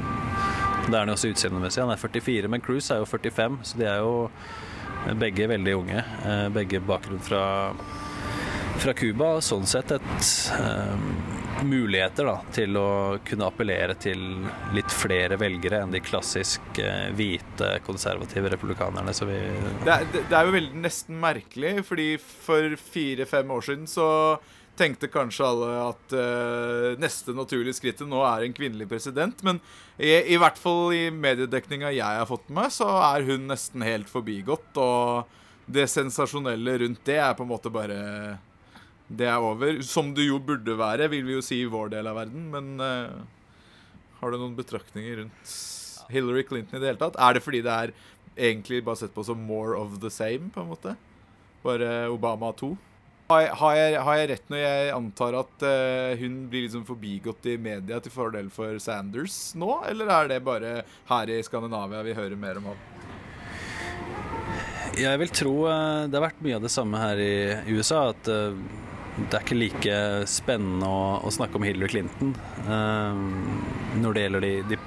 det 0.86 0.94
er 0.94 1.02
han 1.02 1.10
jo 1.12 1.16
også 1.18 1.30
utseendemessig. 1.34 1.82
Han 1.84 1.92
er 1.92 2.00
44, 2.00 2.48
men 2.50 2.64
Cruise 2.64 2.94
er 2.94 3.02
jo 3.02 3.06
45, 3.06 3.58
så 3.68 3.78
de 3.78 3.86
er 3.86 4.00
jo 4.00 4.14
begge 5.20 5.48
veldig 5.50 5.74
unge. 5.76 6.04
Eh, 6.26 6.46
begge 6.54 6.80
bakgrunn 6.84 7.22
fra 7.24 7.44
fra 8.80 8.94
Cuba, 8.96 9.34
sånn 9.44 9.66
sett 9.68 9.90
et 9.92 10.28
eh, 10.56 11.00
muligheter 11.66 12.24
da, 12.24 12.36
til 12.54 12.78
å 12.80 13.18
kunne 13.26 13.48
appellere 13.50 13.96
til 14.00 14.22
litt 14.72 14.94
flere 14.94 15.36
velgere 15.40 15.82
enn 15.84 15.92
de 15.92 16.00
klassisk 16.00 16.80
eh, 16.80 17.10
hvite, 17.16 17.74
konservative 17.84 18.52
republikanerne. 18.54 19.12
Vi 19.28 19.40
Det 19.84 19.92
er, 19.92 20.06
det 20.16 20.38
er 20.38 20.48
jo 20.48 20.56
veldig 20.56 20.80
nesten 20.86 21.20
merkelig, 21.20 21.74
fordi 21.90 22.08
for 22.22 22.78
fire-fem 22.94 23.52
år 23.52 23.68
siden 23.68 23.90
så 23.90 24.08
tenkte 24.80 25.10
kanskje 25.12 25.46
alle 25.46 25.70
at 25.84 26.14
uh, 26.16 26.98
neste 27.00 27.34
naturlige 27.36 27.76
skrittet 27.76 28.08
nå 28.08 28.22
er 28.26 28.46
en 28.46 28.56
kvinnelig 28.56 28.88
president. 28.90 29.42
Men 29.46 29.60
i, 29.96 30.10
i 30.34 30.38
hvert 30.40 30.58
fall 30.60 30.94
i 30.96 31.08
mediedekninga 31.12 31.92
jeg 31.94 32.20
har 32.20 32.28
fått 32.28 32.48
med 32.52 32.72
så 32.74 32.88
er 33.12 33.26
hun 33.28 33.48
nesten 33.50 33.84
helt 33.86 34.10
forbigått. 34.10 34.70
Og 34.80 35.70
det 35.70 35.86
sensasjonelle 35.92 36.78
rundt 36.84 37.04
det 37.06 37.20
er 37.22 37.36
på 37.38 37.46
en 37.46 37.52
måte 37.52 37.72
bare 37.72 37.98
Det 39.10 39.26
er 39.26 39.42
over. 39.42 39.82
Som 39.86 40.14
det 40.14 40.28
jo 40.28 40.38
burde 40.38 40.78
være, 40.78 41.10
vil 41.12 41.26
vi 41.26 41.36
jo 41.36 41.44
si 41.44 41.60
i 41.64 41.70
vår 41.70 41.92
del 41.96 42.08
av 42.10 42.18
verden. 42.22 42.48
Men 42.54 42.72
uh, 42.80 43.20
har 44.20 44.30
du 44.30 44.40
noen 44.40 44.56
betraktninger 44.58 45.22
rundt 45.22 45.58
Hillary 46.10 46.44
Clinton 46.46 46.78
i 46.78 46.82
det 46.82 46.92
hele 46.92 47.02
tatt? 47.02 47.18
Er 47.18 47.36
det 47.36 47.44
fordi 47.44 47.62
det 47.66 47.74
er 47.74 47.94
egentlig 48.36 48.84
bare 48.86 49.02
sett 49.02 49.14
på 49.14 49.24
som 49.26 49.40
more 49.44 49.76
of 49.78 49.98
the 50.02 50.10
same, 50.12 50.50
på 50.54 50.62
en 50.62 50.70
måte? 50.70 50.94
Bare 51.64 52.08
Obama 52.08 52.52
2? 52.56 52.72
Har 53.30 53.76
jeg, 53.76 53.94
har 54.02 54.16
jeg, 54.18 54.28
rett 54.32 54.48
når 54.50 54.58
jeg 54.58 54.90
antar 54.90 55.36
at 55.38 55.62
uh, 55.62 56.18
hun 56.18 56.40
blir 56.50 56.64
liksom 56.64 56.82
forbigått 56.88 57.46
i 57.46 57.54
media 57.62 58.00
til 58.02 58.10
fordel 58.10 58.48
for 58.50 58.74
Sanders 58.82 59.52
nå, 59.54 59.68
eller 59.86 60.10
er 60.10 60.30
det 60.32 60.40
bare 60.42 60.72
her 61.06 61.30
i 61.30 61.38
Skandinavia 61.46 62.02
vi 62.06 62.16
hører 62.16 62.34
mer 62.40 62.58
om 62.58 62.72
han? 62.72 62.84
Jeg 64.98 65.22
vil 65.22 65.30
tro 65.30 65.54
uh, 65.68 66.10
det 66.10 66.18
har 66.18 66.26
vært 66.26 66.42
mye 66.42 66.58
av 66.58 66.66
det 66.66 66.74
samme 66.74 66.98
her 66.98 67.22
i 67.22 67.34
USA. 67.70 68.08
At 68.10 68.26
uh, 68.26 68.58
det 69.20 69.30
er 69.30 69.44
ikke 69.44 69.60
like 69.60 69.98
spennende 70.30 70.90
å, 70.90 71.20
å 71.22 71.30
snakke 71.34 71.60
om 71.60 71.66
Hillary 71.66 71.90
Clinton 71.92 72.30
når 74.00 74.14
det 74.16 74.22
gjelder 74.22 74.44
de, 74.46 74.52
de 74.70 74.78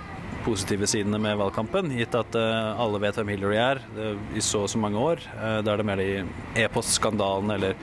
positive 0.43 0.88
sidene 0.89 1.19
med 1.21 1.38
valgkampen, 1.39 1.91
gitt 1.97 2.15
at 2.17 2.36
uh, 2.36 2.79
alle 2.82 2.99
vet 3.03 3.17
hvem 3.19 3.34
Hillary 3.34 3.60
er 3.62 3.82
uh, 3.97 4.15
i 4.36 4.43
så 4.43 4.65
og 4.65 4.71
så 4.71 4.82
mange 4.82 4.99
år. 4.99 5.23
Uh, 5.38 5.60
da 5.63 5.73
er 5.73 5.82
det 5.82 5.88
mer 5.88 6.01
de 6.01 6.10
e-postskandalene 6.63 7.58
eller 7.60 7.77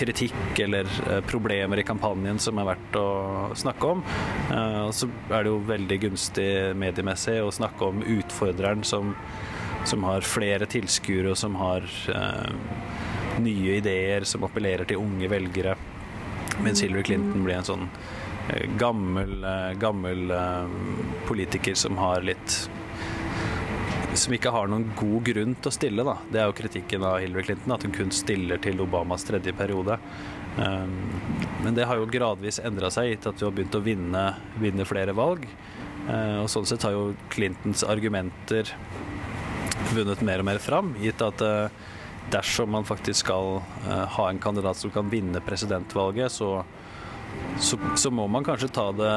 kritikk 0.00 0.62
eller 0.64 0.88
eh, 1.06 1.20
problemer 1.28 1.80
i 1.80 1.86
kampanjen 1.86 2.40
som 2.42 2.58
er 2.60 2.70
verdt 2.72 2.98
å 3.00 3.08
snakke 3.58 3.94
om. 3.94 4.02
Eh, 4.50 4.80
og 4.86 4.94
så 4.96 5.10
er 5.30 5.44
det 5.44 5.52
jo 5.52 5.60
veldig 5.68 6.00
gunstig 6.06 6.50
mediemessig 6.80 7.40
å 7.44 7.52
snakke 7.54 7.92
om 7.92 8.02
utfordreren 8.18 8.84
som, 8.86 9.14
som 9.88 10.08
har 10.08 10.26
flere 10.26 10.68
tilskuere, 10.70 11.34
og 11.34 11.40
som 11.40 11.58
har 11.60 11.86
eh, 12.14 12.56
nye 13.40 13.78
ideer 13.78 14.26
som 14.28 14.44
appellerer 14.48 14.88
til 14.88 15.02
unge 15.02 15.30
velgere. 15.30 15.76
Mens 16.64 16.82
Hillary 16.84 17.06
Clinton 17.06 17.44
blir 17.44 17.60
en 17.60 17.68
sånn 17.68 17.86
eh, 18.50 18.66
gammel, 18.80 19.38
eh, 19.44 19.72
gammel 19.80 20.30
eh, 20.34 20.76
politiker 21.28 21.78
som 21.78 22.00
har 22.00 22.24
litt 22.26 22.62
som 24.18 24.34
ikke 24.34 24.50
har 24.52 24.70
noen 24.70 24.88
god 24.98 25.22
grunn 25.28 25.54
til 25.54 25.70
å 25.70 25.74
stille. 25.74 26.04
Da. 26.06 26.16
Det 26.32 26.40
er 26.40 26.48
jo 26.50 26.56
kritikken 26.58 27.04
av 27.06 27.20
Hillary 27.22 27.46
Clinton, 27.46 27.74
at 27.74 27.86
hun 27.86 27.94
kun 27.94 28.12
stiller 28.14 28.60
til 28.62 28.82
Obamas 28.82 29.26
tredje 29.26 29.54
periode. 29.56 29.98
Um, 30.56 30.96
men 31.62 31.76
det 31.76 31.86
har 31.86 32.00
jo 32.00 32.08
gradvis 32.10 32.58
endra 32.64 32.90
seg, 32.92 33.12
gitt 33.12 33.28
at 33.30 33.38
hun 33.38 33.50
har 33.50 33.56
begynt 33.56 33.78
å 33.78 33.84
vinne, 33.84 34.24
vinne 34.62 34.86
flere 34.88 35.14
valg. 35.16 35.46
Uh, 36.08 36.42
og 36.42 36.50
sånn 36.50 36.66
sett 36.68 36.84
har 36.86 36.96
jo 36.96 37.12
Clintons 37.32 37.84
argumenter 37.86 38.72
vunnet 39.94 40.22
mer 40.26 40.42
og 40.42 40.48
mer 40.50 40.60
fram, 40.62 40.94
gitt 41.00 41.22
at 41.24 41.42
uh, 41.44 41.70
dersom 42.30 42.72
man 42.74 42.86
faktisk 42.88 43.24
skal 43.24 43.60
uh, 43.86 44.06
ha 44.16 44.28
en 44.28 44.42
kandidat 44.42 44.78
som 44.78 44.92
kan 44.94 45.10
vinne 45.12 45.42
presidentvalget, 45.44 46.34
så 46.34 46.60
så, 47.60 47.78
så, 47.96 48.10
må 48.10 48.26
man 48.26 48.44
kanskje 48.44 48.70
ta 48.72 48.86
det 48.96 49.12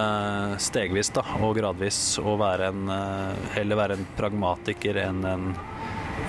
stegvis 0.62 1.13
da, 1.15 1.23
og 1.45 1.56
gradvis, 1.58 1.99
og 2.19 2.41
være 2.41 2.69
en, 2.73 2.89
eh, 2.91 3.47
heller 3.56 3.80
være 3.80 3.97
en 3.97 4.06
pragmatiker 4.17 4.99
enn 5.06 5.23
en, 5.28 5.49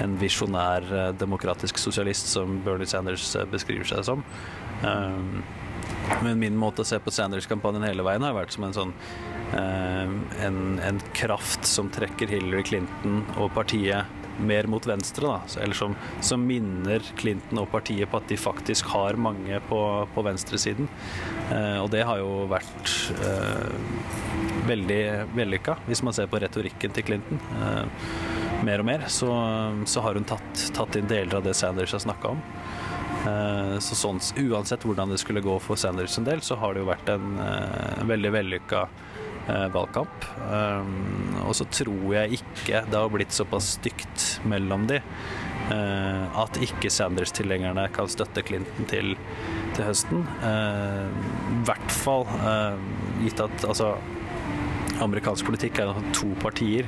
en 0.04 0.16
visjonær 0.20 0.86
eh, 0.86 1.10
demokratisk 1.18 1.80
sosialist, 1.82 2.30
som 2.36 2.60
Bernie 2.64 2.86
Sanders 2.86 3.26
eh, 3.34 3.46
beskriver 3.50 3.88
seg 3.88 4.06
som. 4.06 4.24
Men 4.84 6.40
min 6.40 6.56
måte 6.58 6.82
å 6.82 6.86
se 6.86 6.98
på 7.00 7.12
Sanders-kampanjen 7.14 7.86
hele 7.86 8.04
veien 8.06 8.24
har 8.26 8.34
vært 8.36 8.52
som 8.54 8.66
en 8.66 8.74
sånn 8.76 8.92
en, 9.54 10.58
en 10.82 10.98
kraft 11.14 11.68
som 11.68 11.88
trekker 11.94 12.28
Hillary 12.28 12.64
Clinton 12.66 13.20
og 13.38 13.52
partiet 13.54 14.23
mer 14.38 14.68
mot 14.70 14.86
venstre, 14.86 15.28
da. 15.28 15.62
Eller 15.62 15.78
som, 15.78 15.94
som, 16.24 16.44
minner 16.44 17.04
Clinton 17.20 17.62
og 17.62 17.70
partiet 17.72 18.10
på 18.10 18.20
at 18.20 18.28
de 18.30 18.38
faktisk 18.40 18.90
har 18.94 19.18
mange 19.20 19.60
på, 19.68 19.80
på 20.14 20.24
venstresiden. 20.26 20.88
Eh, 21.52 21.78
og 21.82 21.90
det 21.94 22.04
har 22.08 22.20
jo 22.22 22.44
vært 22.50 22.94
eh, 23.14 23.68
veldig 24.68 25.02
vellykka, 25.34 25.78
hvis 25.88 26.02
man 26.06 26.16
ser 26.16 26.30
på 26.30 26.40
retorikken 26.42 26.94
til 26.94 27.06
Clinton. 27.10 27.40
Eh, 27.60 28.64
mer 28.64 28.80
og 28.80 28.88
mer 28.88 29.06
så, 29.12 29.30
så 29.86 30.04
har 30.04 30.16
hun 30.16 30.26
tatt, 30.28 30.68
tatt, 30.76 30.96
inn 30.96 31.10
deler 31.10 31.38
av 31.38 31.44
det 31.46 31.56
Sanders 31.58 31.92
har 31.96 32.04
snakka 32.04 32.34
om. 32.34 32.42
Eh, 33.24 33.76
så 33.84 33.96
sånn, 33.98 34.20
uansett 34.44 34.84
hvordan 34.84 35.12
det 35.12 35.20
skulle 35.22 35.44
gå 35.44 35.56
for 35.62 35.80
Sanders 35.80 36.18
en 36.20 36.28
del, 36.28 36.42
så 36.44 36.58
har 36.60 36.74
det 36.74 36.84
jo 36.84 36.90
vært 36.90 37.12
en 37.12 37.38
eh, 37.40 38.04
veldig 38.08 38.32
vellykka 38.38 38.86
valgkamp. 39.46 40.24
Um, 40.48 41.36
og 41.44 41.54
så 41.58 41.66
tror 41.68 42.14
jeg 42.14 42.38
ikke 42.38 42.84
det 42.88 42.96
har 42.96 43.12
blitt 43.12 43.34
såpass 43.34 43.74
stygt 43.78 44.26
mellom 44.48 44.86
de 44.88 45.00
uh, 45.02 46.40
at 46.44 46.58
ikke 46.64 46.92
Sanders-tilhengerne 46.92 47.86
kan 47.94 48.08
støtte 48.10 48.44
Clinton 48.46 48.88
til, 48.90 49.14
til 49.76 49.88
høsten. 49.88 50.24
I 50.24 51.60
hvert 51.68 51.92
fall 51.92 52.26
gitt 53.22 53.40
at 53.42 53.66
altså 53.68 53.94
Amerikansk 55.02 55.48
politikk 55.48 55.80
er 55.82 55.90
to 56.14 56.28
partier, 56.38 56.86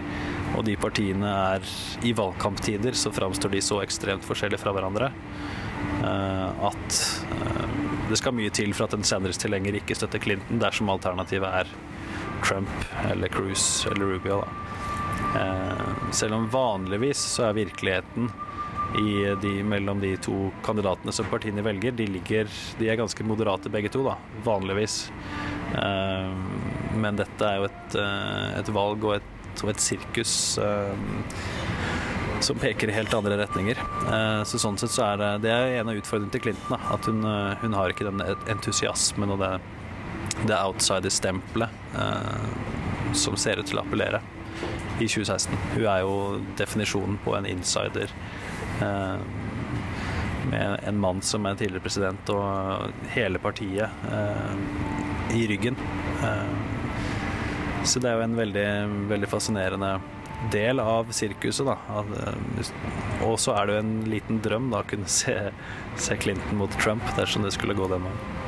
og 0.54 0.64
de 0.68 0.76
partiene 0.78 1.30
er 1.56 1.70
i 2.06 2.12
valgkamptider 2.16 2.94
så 2.96 3.10
framstår 3.12 3.56
de 3.56 3.62
så 3.64 3.80
ekstremt 3.82 4.24
forskjellige 4.24 4.62
fra 4.62 4.72
hverandre 4.76 5.10
at 6.06 7.00
det 8.06 8.18
skal 8.20 8.36
mye 8.36 8.52
til 8.54 8.70
for 8.76 8.86
at 8.86 8.94
en 8.94 9.06
Sanders-tilhenger 9.06 9.80
ikke 9.80 9.96
støtter 9.98 10.22
Clinton 10.22 10.60
dersom 10.62 10.92
alternativet 10.92 11.50
er 11.62 11.72
Trump 12.44 12.72
eller 13.11 13.29
Cruise 13.33 13.88
eller 13.90 14.14
Rubio. 14.14 14.42
Da. 14.42 14.53
selv 16.12 16.35
om 16.37 16.49
vanligvis 16.53 17.18
så 17.18 17.49
er 17.49 17.57
virkeligheten 17.57 18.29
de, 19.42 19.62
mellom 19.64 20.01
de 20.01 20.16
to 20.16 20.51
kandidatene 20.64 21.12
som 21.12 21.27
partiene 21.31 21.62
velger, 21.62 21.92
de, 21.92 22.07
ligger, 22.07 22.49
de 22.79 22.88
er 22.88 22.96
ganske 22.96 23.25
moderate 23.25 23.70
begge 23.72 23.90
to, 23.92 24.05
da, 24.07 24.16
vanligvis. 24.44 25.11
Eh, 25.75 26.37
men 26.96 27.18
dette 27.18 27.44
er 27.49 27.61
jo 27.61 27.68
et, 27.68 27.96
eh, 28.01 28.59
et 28.61 28.72
valg 28.72 29.05
og 29.05 29.16
et, 29.18 29.62
og 29.64 29.72
et 29.72 29.83
sirkus 29.83 30.35
eh, 30.62 30.94
som 32.44 32.59
peker 32.61 32.90
i 32.90 32.96
helt 32.96 33.14
andre 33.16 33.38
retninger. 33.42 33.81
Eh, 34.07 34.42
så 34.49 34.61
sånn 34.61 34.79
sett 34.81 34.94
så 34.94 35.11
er 35.11 35.22
det, 35.22 35.31
det 35.46 35.53
er 35.53 35.81
en 35.81 35.92
av 35.92 36.01
utfordringene 36.01 36.37
til 36.37 36.46
Clinton. 36.49 36.77
Da, 36.77 36.81
at 36.96 37.09
hun, 37.11 37.25
eh, 37.25 37.57
hun 37.64 37.77
har 37.77 37.92
ikke 37.92 38.09
den 38.09 38.22
entusiasmen 38.53 39.35
og 39.35 39.42
det 39.44 39.57
det 40.44 40.57
outsider-stempelet 40.57 41.68
eh, 41.99 43.14
som 43.16 43.37
ser 43.40 43.61
ut 43.61 43.70
til 43.70 43.81
å 43.81 43.85
appellere 43.87 44.20
i 45.01 45.07
2016. 45.07 45.57
Hun 45.75 45.87
er 45.87 46.03
jo 46.05 46.16
definisjonen 46.59 47.18
på 47.25 47.37
en 47.37 47.49
insider. 47.49 48.12
Eh, 48.85 49.18
med 50.51 50.81
en 50.87 50.99
mann 51.01 51.22
som 51.27 51.46
er 51.46 51.57
tidligere 51.59 51.83
president 51.83 52.31
og 52.31 52.92
hele 53.14 53.40
partiet 53.42 54.07
eh, 54.12 54.59
i 55.37 55.46
ryggen. 55.51 55.79
Eh, 56.22 57.85
så 57.87 58.03
det 58.03 58.11
er 58.11 58.18
jo 58.18 58.27
en 58.27 58.38
veldig, 58.38 58.68
veldig 59.11 59.31
fascinerende 59.31 59.96
del 60.53 60.81
av 60.83 61.11
sirkuset. 61.14 61.66
Da. 61.66 62.03
Eh, 62.03 62.72
og 63.27 63.38
så 63.42 63.57
er 63.57 63.66
det 63.66 63.77
jo 63.77 63.85
en 63.85 63.94
liten 64.11 64.42
drøm 64.44 64.70
da, 64.72 64.83
å 64.85 64.90
kunne 64.90 65.11
se, 65.11 65.37
se 65.99 66.18
Clinton 66.20 66.62
mot 66.62 66.83
Trump 66.83 67.05
dersom 67.18 67.46
det 67.46 67.55
skulle 67.57 67.77
gå 67.79 67.90
den 67.92 68.07
veien. 68.07 68.45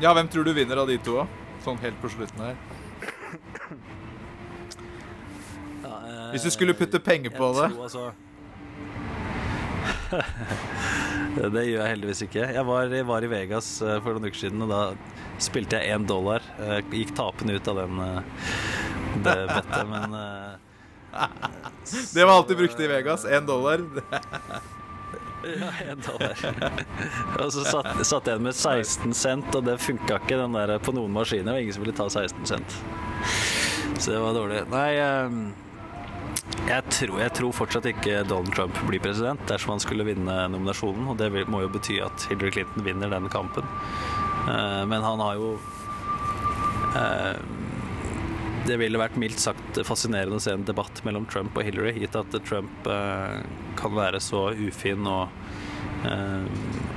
Ja, 0.00 0.12
hvem 0.12 0.28
tror 0.28 0.44
du 0.44 0.52
vinner 0.52 0.76
av 0.76 0.90
de 0.90 0.98
to. 1.00 1.22
Sånn 1.64 1.78
helt 1.80 1.96
på 2.02 2.10
slutten 2.12 2.42
her. 2.44 2.56
Ja, 5.82 5.94
eh, 5.94 6.30
Hvis 6.34 6.44
du 6.44 6.50
skulle 6.52 6.76
putte 6.76 7.00
penger 7.00 7.32
på 7.32 7.48
det 7.56 7.70
tror, 7.72 7.82
altså... 7.88 8.12
Det 11.36 11.62
gjør 11.66 11.80
jeg 11.82 11.90
heldigvis 11.94 12.22
ikke. 12.28 12.44
Jeg 12.54 12.64
var, 12.68 12.92
jeg 12.92 13.06
var, 13.08 13.24
i 13.24 13.32
Vegas 13.32 13.70
eh, 13.84 13.96
for 14.04 14.16
noen 14.16 14.28
uker 14.28 14.40
siden, 14.44 14.62
og 14.66 14.70
da 14.72 14.82
spilte 15.42 15.80
jeg 15.80 15.96
én 15.96 16.06
dollar. 16.08 16.44
Jeg 16.60 16.84
eh, 16.84 16.94
gikk 17.00 17.16
tapende 17.16 17.56
ut 17.56 17.72
av 17.72 17.80
den, 17.82 17.94
eh, 18.04 18.20
det 19.24 19.36
bettet, 19.50 19.82
men 19.90 20.06
Det 22.16 22.24
var 22.24 22.34
alt 22.36 22.48
du 22.52 22.56
brukte 22.58 22.84
i 22.84 22.92
Vegas. 22.92 23.24
Én 23.24 23.48
dollar. 23.48 23.80
Ja, 25.46 25.68
en 25.90 26.00
dollar. 26.02 26.40
og 27.40 27.52
så 27.54 27.64
satt, 27.66 27.92
satt 28.06 28.26
jeg 28.26 28.36
igjen 28.36 28.46
med 28.48 28.56
16 28.56 29.14
cent, 29.14 29.52
og 29.54 29.66
det 29.68 29.76
funka 29.82 30.18
ikke 30.20 30.40
den 30.40 30.56
der 30.56 30.76
på 30.82 30.94
noen 30.96 31.14
maskiner. 31.14 31.54
Og 31.54 31.66
ingen 31.66 31.76
som 31.76 31.84
ville 31.84 31.96
ta 31.96 32.08
16 32.10 32.50
cent. 32.50 32.80
Så 34.00 34.12
det 34.12 34.18
var 34.20 34.34
dårlig. 34.36 34.64
Nei, 34.72 34.88
ehm, 35.00 35.38
jeg 36.66 36.82
tror, 36.90 37.20
jeg 37.22 37.34
tror 37.38 37.54
fortsatt 37.54 37.86
ikke 37.90 38.24
Donald 38.28 38.52
Trump 38.56 38.78
blir 38.88 39.02
president 39.02 39.40
dersom 39.50 39.76
han 39.76 39.82
skulle 39.82 40.06
vinne 40.08 40.34
nominasjonen. 40.52 41.06
Og 41.12 41.20
det 41.20 41.30
må 41.52 41.62
jo 41.64 41.72
bety 41.72 42.00
at 42.04 42.28
Hillary 42.30 42.58
Clinton 42.58 42.86
vinner 42.86 43.12
den 43.12 43.30
kampen. 43.32 43.66
Eh, 44.46 44.82
men 44.90 45.02
han 45.02 45.22
har 45.22 45.38
jo 45.38 45.54
eh, 46.98 47.38
det 48.66 48.78
ville 48.80 49.00
vært 49.00 49.18
mildt 49.20 49.42
sagt 49.42 49.80
fascinerende 49.86 50.40
å 50.40 50.42
se 50.42 50.54
en 50.56 50.66
debatt 50.66 51.02
mellom 51.06 51.26
Trump 51.30 51.56
og 51.56 51.66
Hillary, 51.66 51.94
gitt 52.02 52.18
at 52.18 52.34
Trump 52.48 52.90
eh, 52.90 53.40
kan 53.78 53.96
være 53.96 54.20
så 54.22 54.48
ufin 54.56 55.06
og 55.10 55.32
Eh, 56.04 56.44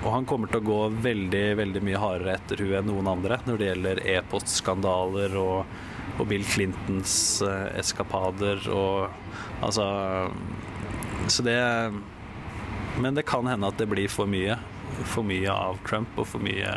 og 0.04 0.12
han 0.12 0.26
kommer 0.28 0.52
til 0.52 0.60
å 0.60 0.68
gå 0.68 0.80
veldig, 1.04 1.46
veldig 1.60 1.82
mye 1.86 2.02
hardere 2.02 2.36
etter 2.36 2.64
hun 2.64 2.76
enn 2.80 2.90
noen 2.92 3.10
andre 3.14 3.40
når 3.46 3.60
det 3.60 3.70
gjelder 3.70 4.02
e-postskandaler 4.16 5.38
og, 5.40 5.72
og 6.18 6.30
Bill 6.30 6.46
Clintons 6.48 7.14
eh, 7.46 7.70
eskapader 7.80 8.66
og 8.74 9.10
altså 9.66 9.86
Så 11.28 11.44
det 11.44 11.60
Men 13.00 13.16
det 13.16 13.28
kan 13.28 13.48
hende 13.48 13.68
at 13.68 13.78
det 13.78 13.90
blir 13.92 14.10
for 14.12 14.28
mye. 14.28 14.58
For 15.06 15.24
mye 15.24 15.52
av 15.52 15.78
Trump 15.88 16.18
og 16.20 16.28
for 16.28 16.44
mye 16.44 16.72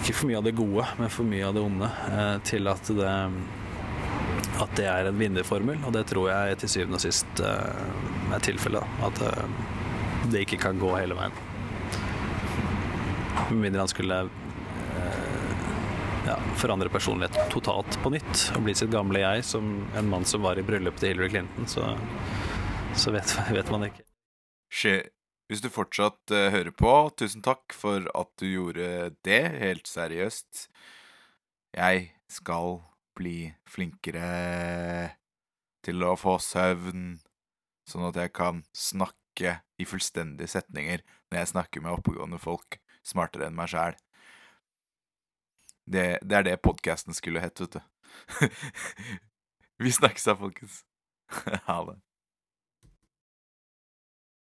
Ikke 0.00 0.14
for 0.16 0.30
mye 0.30 0.38
av 0.40 0.46
det 0.46 0.56
gode, 0.56 0.86
men 0.98 1.12
for 1.12 1.28
mye 1.28 1.48
av 1.48 1.56
det 1.56 1.62
onde 1.64 1.88
eh, 2.08 2.36
til 2.48 2.70
at 2.70 2.92
det 2.96 3.16
at 4.60 4.72
det 4.76 4.84
er 4.84 5.06
en 5.08 5.16
vinnerformel, 5.16 5.78
og 5.88 5.94
det 5.96 6.02
tror 6.10 6.26
jeg 6.28 6.56
til 6.60 6.68
syvende 6.68 6.98
og 6.98 7.04
sist 7.04 7.40
eh, 7.44 8.32
er 8.34 8.42
tilfellet. 8.44 8.98
At 9.06 9.20
eh, 9.24 9.54
det 10.32 10.44
ikke 10.44 10.58
kan 10.66 10.80
gå 10.80 10.90
hele 10.98 11.16
veien. 11.16 11.36
Med 13.50 13.62
mindre 13.62 13.84
han 13.86 13.92
skulle 13.92 14.18
ja, 16.26 16.36
forandre 16.60 16.90
personlighet 16.92 17.38
totalt 17.52 17.96
på 18.02 18.12
nytt 18.12 18.50
og 18.54 18.66
bli 18.66 18.74
sitt 18.76 18.92
gamle 18.92 19.22
jeg 19.22 19.46
som 19.48 19.72
en 19.96 20.10
mann 20.12 20.26
som 20.28 20.44
var 20.44 20.60
i 20.60 20.64
bryllupet 20.66 21.02
til 21.02 21.14
Hillary 21.14 21.32
Clinton, 21.32 21.68
så, 21.70 21.94
så 22.94 23.14
vet, 23.16 23.32
vet 23.56 23.72
man 23.72 23.88
ikke. 23.88 24.04
Skje. 24.70 24.94
Hvis 25.50 25.64
du 25.64 25.66
fortsatt 25.66 26.30
uh, 26.30 26.46
hører 26.54 26.70
på, 26.70 26.90
tusen 27.18 27.42
takk 27.42 27.74
for 27.74 28.04
at 28.14 28.28
du 28.38 28.44
gjorde 28.46 29.08
det, 29.26 29.40
helt 29.58 29.88
seriøst. 29.90 30.68
Jeg 31.74 32.04
skal 32.30 32.76
bli 33.18 33.50
flinkere 33.66 34.28
til 35.82 36.04
å 36.06 36.12
få 36.14 36.36
søvn, 36.38 37.16
sånn 37.82 38.06
at 38.12 38.20
jeg 38.22 38.30
kan 38.38 38.60
snakke 38.70 39.56
i 39.80 39.86
fullstendige 39.88 40.52
setninger 40.54 41.02
når 41.02 41.40
jeg 41.40 41.50
snakker 41.50 41.82
med 41.82 41.96
oppegående 41.96 42.38
folk 42.38 42.78
smartere 43.02 43.48
enn 43.48 43.58
meg 43.58 43.72
sjæl. 43.72 43.98
Det, 45.90 46.04
det 46.22 46.36
er 46.38 46.46
det 46.46 46.60
podkasten 46.62 47.16
skulle 47.16 47.42
hett, 47.42 47.58
vet 47.58 47.80
du. 47.80 47.82
Vi 49.82 49.90
snakkes 49.98 50.30
da, 50.30 50.36
folkens. 50.38 50.84
Ha 51.66 51.80
det. 51.90 51.98